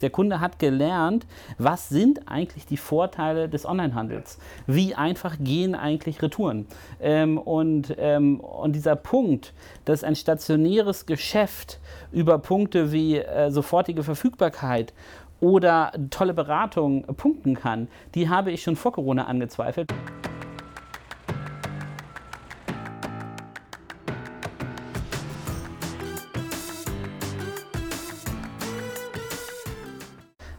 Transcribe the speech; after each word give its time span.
Der 0.00 0.10
Kunde 0.10 0.38
hat 0.38 0.60
gelernt, 0.60 1.26
was 1.58 1.88
sind 1.88 2.28
eigentlich 2.28 2.66
die 2.66 2.76
Vorteile 2.76 3.48
des 3.48 3.66
Onlinehandels? 3.66 4.38
Wie 4.68 4.94
einfach 4.94 5.38
gehen 5.40 5.74
eigentlich 5.74 6.22
Retouren? 6.22 6.68
Ähm, 7.00 7.36
und, 7.36 7.96
ähm, 7.98 8.38
und 8.38 8.76
dieser 8.76 8.94
Punkt, 8.94 9.52
dass 9.86 10.04
ein 10.04 10.14
stationäres 10.14 11.06
Geschäft 11.06 11.80
über 12.12 12.38
Punkte 12.38 12.92
wie 12.92 13.16
äh, 13.16 13.50
sofortige 13.50 14.04
Verfügbarkeit 14.04 14.94
oder 15.40 15.90
tolle 16.10 16.32
Beratung 16.32 17.02
punkten 17.16 17.56
kann, 17.56 17.88
die 18.14 18.28
habe 18.28 18.52
ich 18.52 18.62
schon 18.62 18.76
vor 18.76 18.92
Corona 18.92 19.24
angezweifelt. 19.24 19.92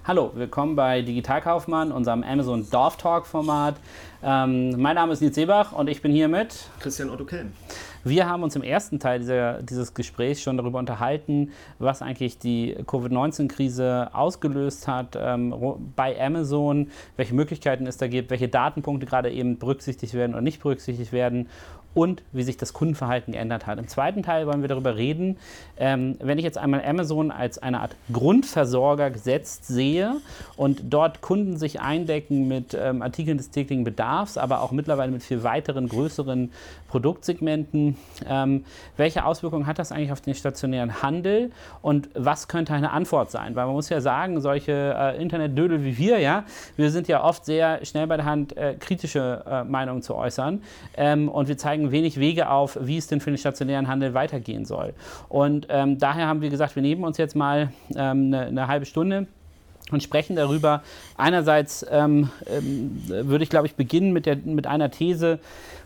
Hallo, 0.09 0.31
willkommen 0.33 0.75
bei 0.75 1.03
Digitalkaufmann, 1.03 1.91
unserem 1.91 2.23
Amazon 2.23 2.67
Dorf 2.71 2.97
Talk 2.97 3.27
Format. 3.27 3.75
Ähm, 4.23 4.71
mein 4.81 4.95
Name 4.95 5.13
ist 5.13 5.21
Nils 5.21 5.35
Seebach 5.35 5.71
und 5.71 5.87
ich 5.87 6.01
bin 6.01 6.11
hier 6.11 6.27
mit 6.27 6.65
Christian 6.79 7.11
Otto 7.11 7.25
Kelm. 7.25 7.51
Wir 8.03 8.27
haben 8.27 8.41
uns 8.41 8.55
im 8.55 8.63
ersten 8.63 8.99
Teil 8.99 9.19
dieser, 9.19 9.61
dieses 9.61 9.93
Gesprächs 9.93 10.41
schon 10.41 10.57
darüber 10.57 10.79
unterhalten, 10.79 11.51
was 11.77 12.01
eigentlich 12.01 12.39
die 12.39 12.75
Covid-19-Krise 12.87 14.09
ausgelöst 14.11 14.87
hat 14.87 15.15
ähm, 15.15 15.53
bei 15.95 16.19
Amazon, 16.19 16.89
welche 17.15 17.35
Möglichkeiten 17.35 17.85
es 17.85 17.97
da 17.97 18.07
gibt, 18.07 18.31
welche 18.31 18.49
Datenpunkte 18.49 19.05
gerade 19.05 19.29
eben 19.29 19.59
berücksichtigt 19.59 20.15
werden 20.15 20.33
oder 20.33 20.41
nicht 20.41 20.59
berücksichtigt 20.59 21.11
werden 21.11 21.49
und 21.93 22.23
wie 22.31 22.43
sich 22.43 22.57
das 22.57 22.73
Kundenverhalten 22.73 23.33
geändert 23.33 23.67
hat. 23.67 23.79
Im 23.79 23.87
zweiten 23.87 24.23
Teil 24.23 24.47
wollen 24.47 24.61
wir 24.61 24.67
darüber 24.67 24.95
reden, 24.95 25.37
ähm, 25.77 26.17
wenn 26.19 26.37
ich 26.37 26.43
jetzt 26.43 26.57
einmal 26.57 26.83
Amazon 26.85 27.31
als 27.31 27.57
eine 27.57 27.81
Art 27.81 27.95
Grundversorger 28.11 29.09
gesetzt 29.09 29.67
sehe 29.67 30.17
und 30.55 30.81
dort 30.89 31.21
Kunden 31.21 31.57
sich 31.57 31.81
eindecken 31.81 32.47
mit 32.47 32.77
ähm, 32.79 33.01
Artikeln 33.01 33.37
des 33.37 33.49
täglichen 33.49 33.83
Bedarfs, 33.83 34.37
aber 34.37 34.61
auch 34.61 34.71
mittlerweile 34.71 35.11
mit 35.11 35.23
viel 35.23 35.43
weiteren, 35.43 35.89
größeren 35.89 36.51
Produktsegmenten, 36.89 37.97
ähm, 38.27 38.65
welche 38.97 39.25
Auswirkungen 39.25 39.67
hat 39.67 39.79
das 39.79 39.91
eigentlich 39.91 40.11
auf 40.11 40.21
den 40.21 40.35
stationären 40.35 41.01
Handel 41.01 41.51
und 41.81 42.09
was 42.13 42.47
könnte 42.47 42.73
eine 42.73 42.91
Antwort 42.91 43.31
sein? 43.31 43.55
Weil 43.55 43.65
man 43.65 43.75
muss 43.75 43.89
ja 43.89 44.01
sagen, 44.01 44.41
solche 44.41 44.95
äh, 44.97 45.21
Internetdödel 45.21 45.83
wie 45.83 45.97
wir, 45.97 46.19
ja, 46.19 46.43
wir 46.75 46.91
sind 46.91 47.07
ja 47.07 47.23
oft 47.23 47.45
sehr 47.45 47.85
schnell 47.85 48.07
bei 48.07 48.17
der 48.17 48.25
Hand, 48.25 48.57
äh, 48.57 48.75
kritische 48.79 49.43
äh, 49.47 49.63
Meinungen 49.63 50.01
zu 50.01 50.15
äußern 50.15 50.61
ähm, 50.97 51.29
und 51.29 51.47
wir 51.47 51.57
zeigen 51.57 51.78
zeigen 51.79 51.91
wenig 51.91 52.19
Wege 52.19 52.49
auf, 52.49 52.77
wie 52.81 52.97
es 52.97 53.07
denn 53.07 53.21
für 53.21 53.31
den 53.31 53.37
stationären 53.37 53.87
Handel 53.87 54.13
weitergehen 54.13 54.65
soll. 54.65 54.93
Und 55.29 55.67
ähm, 55.69 55.97
daher 55.97 56.27
haben 56.27 56.41
wir 56.41 56.49
gesagt, 56.49 56.75
wir 56.75 56.83
nehmen 56.83 57.03
uns 57.03 57.17
jetzt 57.17 57.35
mal 57.35 57.71
ähm, 57.95 58.27
eine, 58.27 58.47
eine 58.47 58.67
halbe 58.67 58.85
Stunde 58.85 59.27
und 59.91 60.03
sprechen 60.03 60.35
darüber. 60.35 60.83
Einerseits 61.17 61.85
ähm, 61.89 62.29
ähm, 62.45 63.01
würde 63.07 63.43
ich, 63.43 63.49
glaube 63.49 63.67
ich, 63.67 63.75
beginnen 63.75 64.13
mit, 64.13 64.25
der, 64.25 64.35
mit 64.35 64.67
einer 64.67 64.91
These, 64.91 65.39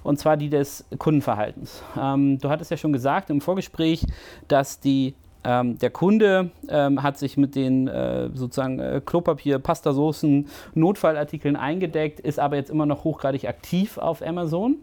und 0.03 0.19
zwar 0.19 0.35
die 0.35 0.49
des 0.49 0.83
Kundenverhaltens. 0.97 1.81
Ähm, 1.99 2.39
du 2.39 2.49
hattest 2.49 2.71
ja 2.71 2.77
schon 2.77 2.91
gesagt 2.91 3.29
im 3.29 3.39
Vorgespräch, 3.39 4.05
dass 4.47 4.79
die 4.79 5.13
ähm, 5.45 5.77
der 5.77 5.89
Kunde 5.89 6.51
ähm, 6.69 7.03
hat 7.03 7.17
sich 7.17 7.37
mit 7.37 7.55
den 7.55 7.87
äh, 7.87 8.29
sozusagen 8.33 8.79
äh, 8.79 9.01
Klopapier, 9.05 9.59
Pastasoßen, 9.59 10.47
Notfallartikeln 10.73 11.55
eingedeckt, 11.55 12.19
ist 12.19 12.39
aber 12.39 12.55
jetzt 12.55 12.69
immer 12.69 12.85
noch 12.85 13.03
hochgradig 13.03 13.47
aktiv 13.47 13.97
auf 13.97 14.21
Amazon. 14.25 14.77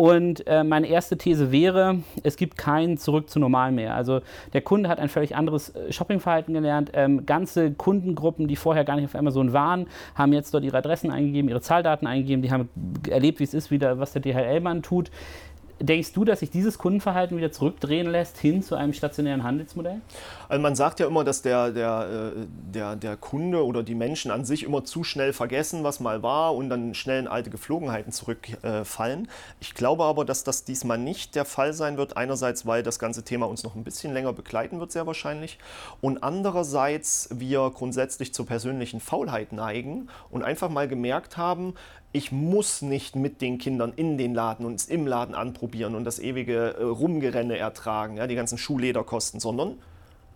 Und 0.00 0.46
äh, 0.46 0.64
meine 0.64 0.86
erste 0.86 1.18
These 1.18 1.52
wäre, 1.52 1.98
es 2.22 2.38
gibt 2.38 2.56
kein 2.56 2.96
Zurück 2.96 3.28
zu 3.28 3.38
normal 3.38 3.70
mehr. 3.70 3.94
Also 3.94 4.22
der 4.54 4.62
Kunde 4.62 4.88
hat 4.88 4.98
ein 4.98 5.10
völlig 5.10 5.36
anderes 5.36 5.74
äh, 5.74 5.92
Shoppingverhalten 5.92 6.54
gelernt. 6.54 6.90
Ähm, 6.94 7.26
ganze 7.26 7.72
Kundengruppen, 7.72 8.48
die 8.48 8.56
vorher 8.56 8.86
gar 8.86 8.96
nicht 8.96 9.04
auf 9.04 9.14
Amazon 9.14 9.52
waren, 9.52 9.88
haben 10.14 10.32
jetzt 10.32 10.54
dort 10.54 10.64
ihre 10.64 10.78
Adressen 10.78 11.10
eingegeben, 11.10 11.50
ihre 11.50 11.60
Zahldaten 11.60 12.06
eingegeben, 12.06 12.40
die 12.40 12.50
haben 12.50 12.70
erlebt, 13.10 13.40
wie 13.40 13.44
es 13.44 13.52
ist, 13.52 13.70
wieder, 13.70 13.98
was 13.98 14.14
der 14.14 14.22
DHL-Mann 14.22 14.82
tut. 14.82 15.10
Denkst 15.82 16.12
du, 16.12 16.26
dass 16.26 16.40
sich 16.40 16.50
dieses 16.50 16.76
Kundenverhalten 16.76 17.38
wieder 17.38 17.52
zurückdrehen 17.52 18.06
lässt 18.10 18.36
hin 18.36 18.62
zu 18.62 18.74
einem 18.74 18.92
stationären 18.92 19.42
Handelsmodell? 19.42 20.02
Also 20.46 20.60
man 20.60 20.76
sagt 20.76 21.00
ja 21.00 21.06
immer, 21.06 21.24
dass 21.24 21.40
der, 21.40 21.70
der, 21.70 22.32
äh, 22.36 22.40
der, 22.74 22.96
der 22.96 23.16
Kunde 23.16 23.64
oder 23.64 23.82
die 23.82 23.94
Menschen 23.94 24.30
an 24.30 24.44
sich 24.44 24.62
immer 24.62 24.84
zu 24.84 25.04
schnell 25.04 25.32
vergessen, 25.32 25.82
was 25.82 25.98
mal 25.98 26.22
war 26.22 26.54
und 26.54 26.68
dann 26.68 26.92
schnell 26.92 27.20
in 27.20 27.26
alte 27.26 27.48
Geflogenheiten 27.48 28.12
zurückfallen. 28.12 29.28
Ich 29.60 29.72
glaube 29.72 30.04
aber, 30.04 30.26
dass 30.26 30.44
das 30.44 30.64
diesmal 30.64 30.98
nicht 30.98 31.34
der 31.34 31.46
Fall 31.46 31.72
sein 31.72 31.96
wird. 31.96 32.14
Einerseits, 32.14 32.66
weil 32.66 32.82
das 32.82 32.98
ganze 32.98 33.22
Thema 33.22 33.46
uns 33.46 33.64
noch 33.64 33.74
ein 33.74 33.84
bisschen 33.84 34.12
länger 34.12 34.34
begleiten 34.34 34.80
wird, 34.80 34.92
sehr 34.92 35.06
wahrscheinlich. 35.06 35.58
Und 36.02 36.22
andererseits 36.22 37.30
wir 37.32 37.70
grundsätzlich 37.74 38.34
zur 38.34 38.44
persönlichen 38.44 39.00
Faulheit 39.00 39.52
neigen 39.52 40.08
und 40.30 40.42
einfach 40.42 40.68
mal 40.68 40.88
gemerkt 40.88 41.38
haben, 41.38 41.74
ich 42.12 42.32
muss 42.32 42.82
nicht 42.82 43.14
mit 43.14 43.40
den 43.40 43.58
Kindern 43.58 43.92
in 43.94 44.18
den 44.18 44.34
Laden 44.34 44.66
und 44.66 44.74
es 44.74 44.86
im 44.86 45.06
Laden 45.06 45.34
anprobieren 45.34 45.94
und 45.94 46.04
das 46.04 46.18
ewige 46.18 46.74
äh, 46.74 46.82
Rumgerenne 46.82 47.56
ertragen, 47.56 48.16
ja, 48.16 48.26
die 48.26 48.34
ganzen 48.34 48.58
Schuhlederkosten, 48.58 49.38
sondern 49.38 49.78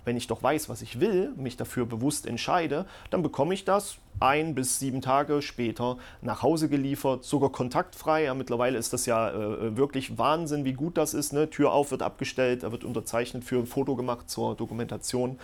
wenn 0.04 0.16
ich 0.16 0.26
doch 0.26 0.42
weiß, 0.42 0.68
was 0.68 0.82
ich 0.82 1.00
will, 1.00 1.32
mich 1.36 1.56
dafür 1.56 1.86
bewusst 1.86 2.26
entscheide, 2.26 2.86
dann 3.10 3.22
bekomme 3.22 3.54
ich 3.54 3.64
das 3.64 3.96
ein 4.20 4.54
bis 4.54 4.78
sieben 4.78 5.00
Tage 5.00 5.42
später 5.42 5.96
nach 6.20 6.42
Hause 6.42 6.68
geliefert, 6.68 7.24
sogar 7.24 7.50
kontaktfrei. 7.50 8.24
Ja, 8.24 8.34
mittlerweile 8.34 8.78
ist 8.78 8.92
das 8.92 9.06
ja 9.06 9.30
äh, 9.30 9.76
wirklich 9.76 10.18
Wahnsinn, 10.18 10.64
wie 10.64 10.74
gut 10.74 10.96
das 10.96 11.14
ist. 11.14 11.32
Ne? 11.32 11.50
Tür 11.50 11.72
auf 11.72 11.90
wird 11.90 12.02
abgestellt, 12.02 12.62
da 12.62 12.70
wird 12.70 12.84
unterzeichnet 12.84 13.44
für 13.44 13.56
ein 13.56 13.66
Foto 13.66 13.96
gemacht 13.96 14.30
zur 14.30 14.54
Dokumentation. 14.54 15.38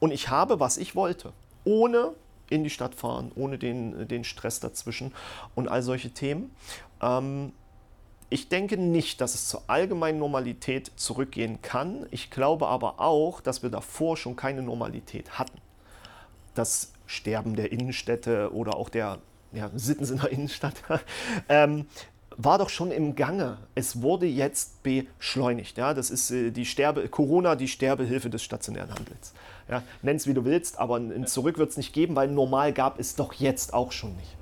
Und 0.00 0.12
ich 0.12 0.28
habe, 0.28 0.60
was 0.60 0.76
ich 0.76 0.94
wollte, 0.94 1.32
ohne 1.64 2.12
in 2.50 2.64
die 2.64 2.70
Stadt 2.70 2.94
fahren, 2.94 3.32
ohne 3.34 3.58
den, 3.58 4.08
den 4.08 4.24
Stress 4.24 4.60
dazwischen 4.60 5.12
und 5.54 5.68
all 5.68 5.82
solche 5.82 6.10
Themen. 6.10 6.54
Ähm, 7.00 7.52
ich 8.30 8.48
denke 8.48 8.76
nicht, 8.76 9.20
dass 9.20 9.34
es 9.34 9.48
zur 9.48 9.62
allgemeinen 9.68 10.18
Normalität 10.18 10.90
zurückgehen 10.96 11.62
kann. 11.62 12.06
Ich 12.10 12.30
glaube 12.30 12.66
aber 12.66 13.00
auch, 13.00 13.40
dass 13.40 13.62
wir 13.62 13.70
davor 13.70 14.16
schon 14.16 14.34
keine 14.34 14.62
Normalität 14.62 15.38
hatten. 15.38 15.58
Das 16.54 16.92
Sterben 17.06 17.54
der 17.54 17.70
Innenstädte 17.70 18.52
oder 18.52 18.76
auch 18.76 18.88
der 18.88 19.18
ja, 19.52 19.70
Sittens 19.74 20.10
in 20.10 20.18
der 20.18 20.30
Innenstadt 20.30 20.74
ähm, 21.48 21.86
war 22.36 22.58
doch 22.58 22.70
schon 22.70 22.90
im 22.90 23.14
Gange. 23.14 23.58
Es 23.74 24.02
wurde 24.02 24.26
jetzt 24.26 24.82
beschleunigt. 24.82 25.78
Ja? 25.78 25.94
Das 25.94 26.10
ist 26.10 26.30
äh, 26.30 26.50
die 26.50 26.66
Sterbe, 26.66 27.08
Corona, 27.08 27.54
die 27.54 27.68
Sterbehilfe 27.68 28.30
des 28.30 28.42
stationären 28.42 28.90
Handels. 28.92 29.32
Ja? 29.68 29.82
Nenn 30.02 30.16
es 30.16 30.26
wie 30.26 30.34
du 30.34 30.44
willst, 30.44 30.78
aber 30.78 30.96
ein 30.96 31.26
Zurück 31.26 31.58
wird 31.58 31.70
es 31.70 31.76
nicht 31.76 31.92
geben, 31.92 32.16
weil 32.16 32.28
normal 32.28 32.72
gab 32.72 32.98
es 32.98 33.16
doch 33.16 33.32
jetzt 33.34 33.74
auch 33.74 33.92
schon 33.92 34.16
nicht. 34.16 34.36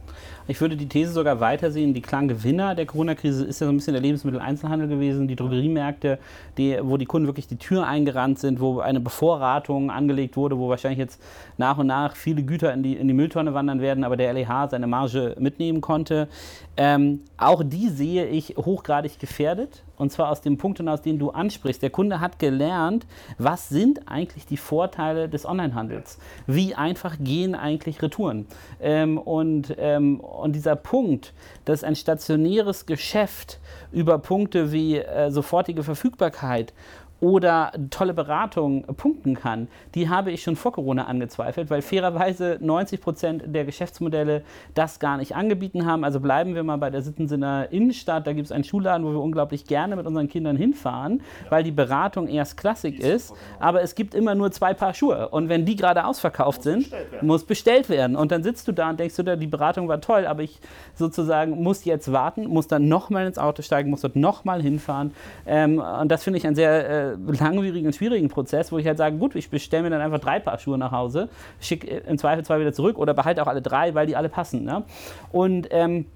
Ich 0.49 0.61
würde 0.61 0.77
die 0.77 0.89
These 0.89 1.13
sogar 1.13 1.41
weitersehen, 1.41 1.95
die 1.95 2.03
klaren 2.03 2.27
Gewinner 2.29 2.75
der 2.75 2.87
Corona-Krise 2.87 3.45
ist 3.45 3.61
ja 3.61 3.67
so 3.67 3.73
ein 3.73 3.77
bisschen 3.77 3.93
der 3.93 4.03
Lebensmitteleinzelhandel 4.03 4.89
gewesen, 4.89 5.29
die 5.29 5.37
Drogeriemärkte, 5.37 6.19
die, 6.59 6.79
wo 6.83 6.97
die 6.97 7.07
Kunden 7.07 7.29
wirklich 7.29 7.47
die 7.47 7.59
Tür 7.59 7.87
eingerannt 7.87 8.39
sind, 8.39 8.61
wo 8.61 8.81
eine 8.81 9.01
Bevorratung 9.01 9.91
angelegt 9.91 10.37
wurde, 10.37 10.59
wo 10.59 10.69
wahrscheinlich 10.69 10.99
jetzt 10.99 11.23
nach 11.59 11.79
und 11.79 11.87
nach 11.87 12.17
viele 12.17 12.43
Güter 12.43 12.73
in 12.75 12.83
die, 12.83 12.97
in 12.97 13.07
die 13.07 13.15
Mülltonne 13.15 13.55
wandern 13.55 13.81
werden, 13.81 14.05
aber 14.05 14.17
der 14.17 14.33
LEH 14.33 14.69
seine 14.71 14.87
Marge 14.87 15.37
mitnehmen 15.39 15.81
konnte. 15.81 16.29
Ähm, 16.77 17.21
auch 17.37 17.63
die 17.65 17.89
sehe 17.89 18.27
ich 18.27 18.57
hochgradig 18.57 19.19
gefährdet. 19.19 19.85
Und 20.03 20.11
zwar 20.11 20.31
aus 20.31 20.41
dem 20.41 20.59
Punkt 20.59 20.81
aus 20.89 21.03
dem 21.03 21.21
du 21.21 21.31
ansprichst. 21.31 21.81
Der 21.81 21.91
Kunde 21.91 22.19
hat 22.19 22.41
gelernt, 22.41 23.07
was 23.39 23.69
sind 23.69 24.09
eigentlich 24.09 24.47
die 24.47 24.57
Vorteile 24.57 25.29
des 25.29 25.47
Onlinehandels? 25.47 26.19
Wie 26.49 26.75
einfach 26.75 27.19
gehen 27.21 27.55
eigentlich 27.55 28.03
Retouren? 28.03 28.49
Ähm, 28.81 29.17
und, 29.17 29.77
ähm, 29.79 30.19
und 30.19 30.57
dieser 30.57 30.75
Punkt, 30.75 31.33
dass 31.67 31.85
ein 31.85 31.95
stationäres 31.95 32.87
Geschäft 32.87 33.61
über 33.93 34.19
Punkte 34.19 34.73
wie 34.73 34.97
äh, 34.97 35.31
sofortige 35.31 35.85
Verfügbarkeit 35.85 36.73
oder 37.23 37.71
tolle 37.91 38.15
Beratung 38.15 38.83
punkten 38.97 39.35
kann, 39.35 39.69
die 39.95 40.09
habe 40.09 40.33
ich 40.33 40.43
schon 40.43 40.57
vor 40.57 40.73
Corona 40.73 41.05
angezweifelt, 41.05 41.71
weil 41.71 41.81
fairerweise 41.81 42.59
90 42.61 43.01
Prozent 43.01 43.43
der 43.47 43.65
Geschäftsmodelle 43.65 44.43
das 44.75 44.99
gar 44.99 45.19
nicht 45.19 45.37
angebieten 45.37 45.87
haben. 45.87 46.03
Also 46.03 46.19
bleiben 46.19 46.57
wir 46.57 46.65
mal 46.65 46.79
bei 46.79 46.91
der 46.91 47.01
Sittensinner 47.01 47.69
Innenstadt. 47.71 48.27
Da 48.27 48.33
gibt 48.33 48.47
es 48.47 48.53
einen 48.53 48.65
Schulladen, 48.65 49.07
wo 49.07 49.13
wir 49.13 49.21
unglaublich 49.21 49.67
gerne 49.67 49.95
mit 49.95 50.05
unseren 50.05 50.29
Kindern 50.29 50.57
hinfahren, 50.57 51.23
ja. 51.45 51.51
weil 51.51 51.63
die 51.63 51.71
Beratung 51.71 52.27
erst 52.27 52.57
Klassik 52.57 52.99
ist. 52.99 53.29
Genau. 53.29 53.41
Aber 53.61 53.83
es 53.83 53.95
gibt 53.95 54.17
immer 54.17 54.35
nur 54.35 54.51
zwei 54.51 54.75
Paar 54.75 54.93
Schuhe. 54.93 55.29
Und 55.29 55.49
wenn 55.49 55.65
die 55.65 55.77
gerade 55.77 56.05
ausverkauft 56.05 56.59
muss 56.59 56.65
sind, 56.65 56.91
bestellt 56.91 57.23
muss 57.23 57.45
bestellt 57.45 57.89
werden. 57.89 58.17
Und 58.17 58.33
dann 58.33 58.43
sitzt 58.43 58.67
du 58.67 58.73
da 58.73 58.91
und 58.91 58.99
denkst 58.99 59.15
du, 59.15 59.37
die 59.37 59.47
Beratung 59.47 59.87
war 59.87 60.01
toll, 60.01 60.27
aber 60.27 60.43
ich 60.43 60.59
sozusagen 60.97 61.63
muss 61.63 61.85
jetzt 61.85 62.11
warten, 62.11 62.49
muss 62.49 62.67
dann 62.67 62.89
nochmal 62.89 63.29
ins 63.29 63.39
Auto 63.39 63.63
steigen, 63.63 63.91
muss 63.91 64.01
dort 64.01 64.17
nochmal 64.17 64.61
hinfahren. 64.61 65.13
Ähm, 65.47 65.79
und 65.79 66.11
das 66.11 66.25
finde 66.25 66.39
ich 66.39 66.47
ein 66.49 66.57
sehr 66.57 67.12
äh, 67.13 67.33
langwierigen 67.39 67.87
und 67.87 67.95
schwierigen 67.95 68.29
Prozess, 68.29 68.73
wo 68.73 68.79
ich 68.79 68.87
halt 68.87 68.99
sage, 68.99 69.17
gut, 69.17 69.35
ich 69.35 69.51
bestelle 69.51 69.85
mir 69.85 69.91
dann 69.91 70.01
einfach 70.01 70.21
drei 70.21 70.41
Paar 70.41 70.59
Schuhe 70.59 70.79
nach 70.79 70.93
Hause, 70.93 71.29
schicke 71.61 71.87
im 71.87 72.19
Zweifel 72.19 72.45
zwei 72.45 72.61
wieder 72.61 72.73
zurück 72.73 72.99
oder 72.99 73.15
behalte 73.15 73.43
auch 73.43 73.49
alle 73.49 73.63
drei, 73.63 73.95
weil 73.95 74.07
die 74.07 74.17
alle 74.17 74.29
passen. 74.29 74.65
Ne? 74.65 74.85
Und 75.31 75.69
ähm, 75.71 76.07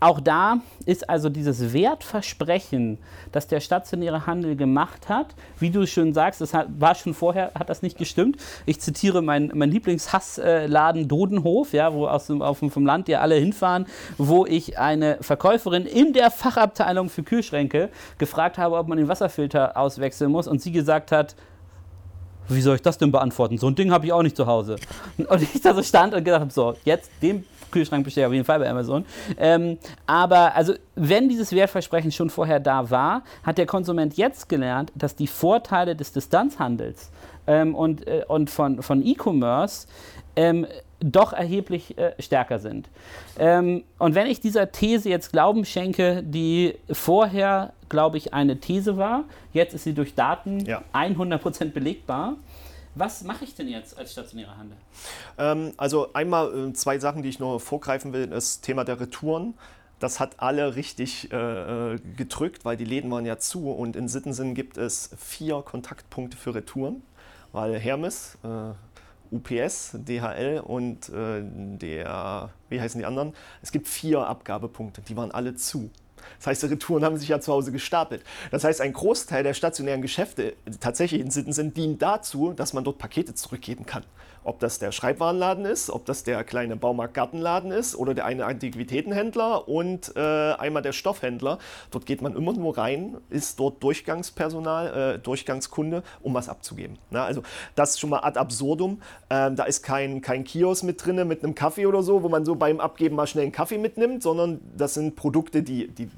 auch 0.00 0.18
da 0.18 0.60
ist 0.86 1.08
also 1.10 1.28
dieses 1.28 1.74
Wertversprechen, 1.74 2.98
das 3.32 3.46
der 3.46 3.60
stationäre 3.60 4.26
Handel 4.26 4.56
gemacht 4.56 5.10
hat, 5.10 5.34
wie 5.58 5.70
du 5.70 5.86
schon 5.86 6.14
sagst, 6.14 6.40
das 6.40 6.54
war 6.54 6.94
schon 6.94 7.12
vorher, 7.12 7.52
hat 7.54 7.68
das 7.68 7.82
nicht 7.82 7.98
gestimmt. 7.98 8.38
Ich 8.64 8.80
zitiere 8.80 9.20
meinen 9.20 9.52
mein 9.54 9.70
Lieblingshassladen 9.70 11.06
Dodenhof, 11.06 11.74
ja, 11.74 11.92
wo 11.92 12.06
aus 12.06 12.28
dem, 12.28 12.40
auf 12.40 12.60
dem, 12.60 12.70
vom 12.70 12.86
Land 12.86 13.08
ja 13.08 13.20
alle 13.20 13.34
hinfahren, 13.34 13.86
wo 14.16 14.46
ich 14.46 14.78
eine 14.78 15.18
Verkäuferin 15.20 15.84
in 15.84 16.14
der 16.14 16.30
Fachabteilung 16.30 17.10
für 17.10 17.22
Kühlschränke 17.22 17.90
gefragt 18.16 18.56
habe, 18.56 18.76
ob 18.76 18.88
man 18.88 18.96
den 18.96 19.08
Wasserfilter 19.08 19.76
auswechseln 19.76 20.30
muss 20.30 20.48
und 20.48 20.62
sie 20.62 20.72
gesagt 20.72 21.12
hat, 21.12 21.36
wie 22.48 22.62
soll 22.62 22.76
ich 22.76 22.82
das 22.82 22.98
denn 22.98 23.12
beantworten? 23.12 23.58
So 23.58 23.68
ein 23.68 23.74
Ding 23.74 23.92
habe 23.92 24.06
ich 24.06 24.12
auch 24.12 24.22
nicht 24.22 24.36
zu 24.36 24.46
Hause. 24.46 24.76
Und 25.18 25.42
ich 25.42 25.60
da 25.60 25.74
so 25.74 25.82
stand 25.82 26.14
und 26.14 26.24
gedacht 26.24 26.40
habe, 26.40 26.50
so, 26.50 26.74
jetzt 26.84 27.10
den 27.22 27.44
Kühlschrank 27.70 28.04
bestehe 28.04 28.24
ich 28.24 28.26
auf 28.26 28.32
jeden 28.32 28.44
Fall 28.44 28.58
bei 28.58 28.68
Amazon. 28.68 29.04
Ähm, 29.38 29.78
aber 30.06 30.54
also, 30.54 30.74
wenn 30.94 31.28
dieses 31.28 31.52
Wertversprechen 31.52 32.12
schon 32.12 32.30
vorher 32.30 32.60
da 32.60 32.90
war, 32.90 33.22
hat 33.42 33.58
der 33.58 33.66
Konsument 33.66 34.16
jetzt 34.16 34.48
gelernt, 34.48 34.92
dass 34.94 35.16
die 35.16 35.26
Vorteile 35.26 35.96
des 35.96 36.12
Distanzhandels 36.12 37.10
ähm, 37.46 37.74
und, 37.74 38.06
äh, 38.06 38.24
und 38.28 38.50
von, 38.50 38.82
von 38.82 39.04
E-Commerce 39.04 39.86
ähm, 40.36 40.66
doch 41.00 41.32
erheblich 41.32 41.96
äh, 41.98 42.12
stärker 42.18 42.58
sind. 42.58 42.88
Ähm, 43.38 43.84
und 43.98 44.14
wenn 44.14 44.26
ich 44.26 44.40
dieser 44.40 44.70
These 44.70 45.08
jetzt 45.08 45.32
Glauben 45.32 45.64
schenke, 45.64 46.22
die 46.22 46.76
vorher, 46.90 47.72
glaube 47.88 48.18
ich, 48.18 48.34
eine 48.34 48.60
These 48.60 48.96
war, 48.96 49.24
jetzt 49.52 49.74
ist 49.74 49.84
sie 49.84 49.94
durch 49.94 50.14
Daten 50.14 50.60
ja. 50.66 50.82
100% 50.92 51.72
belegbar. 51.72 52.36
Was 52.94 53.22
mache 53.22 53.44
ich 53.44 53.54
denn 53.54 53.68
jetzt 53.68 53.96
als 53.96 54.12
stationärer 54.12 54.56
Handel? 54.56 54.76
Ähm, 55.38 55.72
also 55.76 56.12
einmal 56.12 56.70
äh, 56.70 56.72
zwei 56.72 56.98
Sachen, 56.98 57.22
die 57.22 57.28
ich 57.28 57.38
nur 57.38 57.60
vorgreifen 57.60 58.12
will, 58.12 58.26
das 58.26 58.60
Thema 58.60 58.84
der 58.84 59.00
Retouren. 59.00 59.54
Das 60.00 60.18
hat 60.18 60.40
alle 60.40 60.76
richtig 60.76 61.30
äh, 61.30 61.94
äh 61.94 61.98
gedrückt, 62.16 62.64
weil 62.64 62.76
die 62.76 62.84
Läden 62.84 63.10
waren 63.10 63.26
ja 63.26 63.38
zu 63.38 63.70
und 63.70 63.96
in 63.96 64.08
Sittensinn 64.08 64.54
gibt 64.54 64.78
es 64.78 65.10
vier 65.18 65.62
Kontaktpunkte 65.62 66.36
für 66.36 66.54
Retouren, 66.54 67.02
weil 67.52 67.78
Hermes, 67.78 68.38
äh, 68.42 68.72
UPS, 69.30 69.92
DHL 69.94 70.60
und 70.64 71.08
äh, 71.10 71.42
der, 71.44 72.50
wie 72.68 72.80
heißen 72.80 72.98
die 72.98 73.06
anderen? 73.06 73.34
Es 73.62 73.70
gibt 73.70 73.86
vier 73.86 74.26
Abgabepunkte, 74.26 75.02
die 75.02 75.16
waren 75.16 75.30
alle 75.30 75.54
zu. 75.54 75.90
Das 76.38 76.48
heißt, 76.48 76.62
die 76.62 76.66
Retouren 76.66 77.04
haben 77.04 77.16
sich 77.16 77.28
ja 77.28 77.40
zu 77.40 77.52
Hause 77.52 77.72
gestapelt. 77.72 78.22
Das 78.50 78.64
heißt, 78.64 78.80
ein 78.80 78.92
Großteil 78.92 79.42
der 79.42 79.54
stationären 79.54 80.02
Geschäfte 80.02 80.54
tatsächlich 80.80 81.20
in 81.20 81.30
Sitten 81.30 81.52
sind, 81.52 81.76
dient 81.76 82.02
dazu, 82.02 82.52
dass 82.52 82.72
man 82.72 82.84
dort 82.84 82.98
Pakete 82.98 83.34
zurückgeben 83.34 83.86
kann. 83.86 84.04
Ob 84.42 84.58
das 84.58 84.78
der 84.78 84.92
Schreibwarenladen 84.92 85.64
ist, 85.64 85.90
ob 85.90 86.06
das 86.06 86.24
der 86.24 86.42
kleine 86.44 86.76
Baumarkt-Gartenladen 86.76 87.72
ist 87.72 87.94
oder 87.94 88.14
der 88.14 88.24
eine 88.24 88.46
Antiquitätenhändler 88.46 89.68
und 89.68 90.16
äh, 90.16 90.20
einmal 90.20 90.82
der 90.82 90.92
Stoffhändler. 90.92 91.58
Dort 91.90 92.06
geht 92.06 92.22
man 92.22 92.34
immer 92.34 92.52
nur 92.52 92.78
rein, 92.78 93.18
ist 93.28 93.60
dort 93.60 93.82
Durchgangspersonal, 93.82 95.14
äh, 95.14 95.18
Durchgangskunde, 95.18 96.02
um 96.22 96.34
was 96.34 96.48
abzugeben. 96.48 96.98
Na, 97.10 97.24
also 97.24 97.42
das 97.74 97.90
ist 97.90 98.00
schon 98.00 98.10
mal 98.10 98.20
ad 98.20 98.38
absurdum. 98.38 99.02
Ähm, 99.28 99.56
da 99.56 99.64
ist 99.64 99.82
kein, 99.82 100.20
kein 100.22 100.44
Kiosk 100.44 100.84
mit 100.84 101.04
drin 101.04 101.26
mit 101.28 101.44
einem 101.44 101.54
Kaffee 101.54 101.86
oder 101.86 102.02
so, 102.02 102.22
wo 102.22 102.28
man 102.28 102.44
so 102.44 102.54
beim 102.54 102.80
Abgeben 102.80 103.16
mal 103.16 103.26
schnell 103.26 103.42
einen 103.42 103.52
Kaffee 103.52 103.78
mitnimmt, 103.78 104.22
sondern 104.22 104.60
das 104.76 104.94
sind 104.94 105.16
Produkte, 105.16 105.62
die, 105.62 105.88
die 105.88 106.08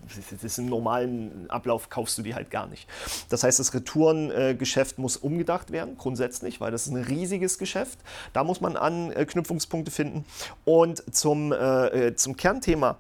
das 0.43 0.59
im 0.59 0.67
normalen 0.67 1.51
Ablauf 1.51 1.89
kaufst 1.89 2.19
du 2.19 2.23
die 2.23 2.35
halt 2.35 2.51
gar 2.51 2.67
nicht. 2.67 2.89
Das 3.31 3.43
heißt, 3.43 3.59
das 3.59 3.75
Retourengeschäft 3.75 4.99
muss 4.99 5.17
umgedacht 5.17 5.73
werden, 5.73 5.97
grundsätzlich, 5.97 6.61
weil 6.61 6.71
das 6.71 6.87
ist 6.87 6.93
ein 6.93 7.03
riesiges 7.03 7.59
Geschäft. 7.59 7.99
Da 8.33 8.45
muss 8.45 8.61
man 8.61 8.77
Anknüpfungspunkte 8.77 9.91
finden. 9.91 10.25
Und 10.65 11.15
zum, 11.15 11.53
äh, 11.53 12.09
äh 12.09 12.15
zum 12.15 12.37
Kernthema 12.37 12.99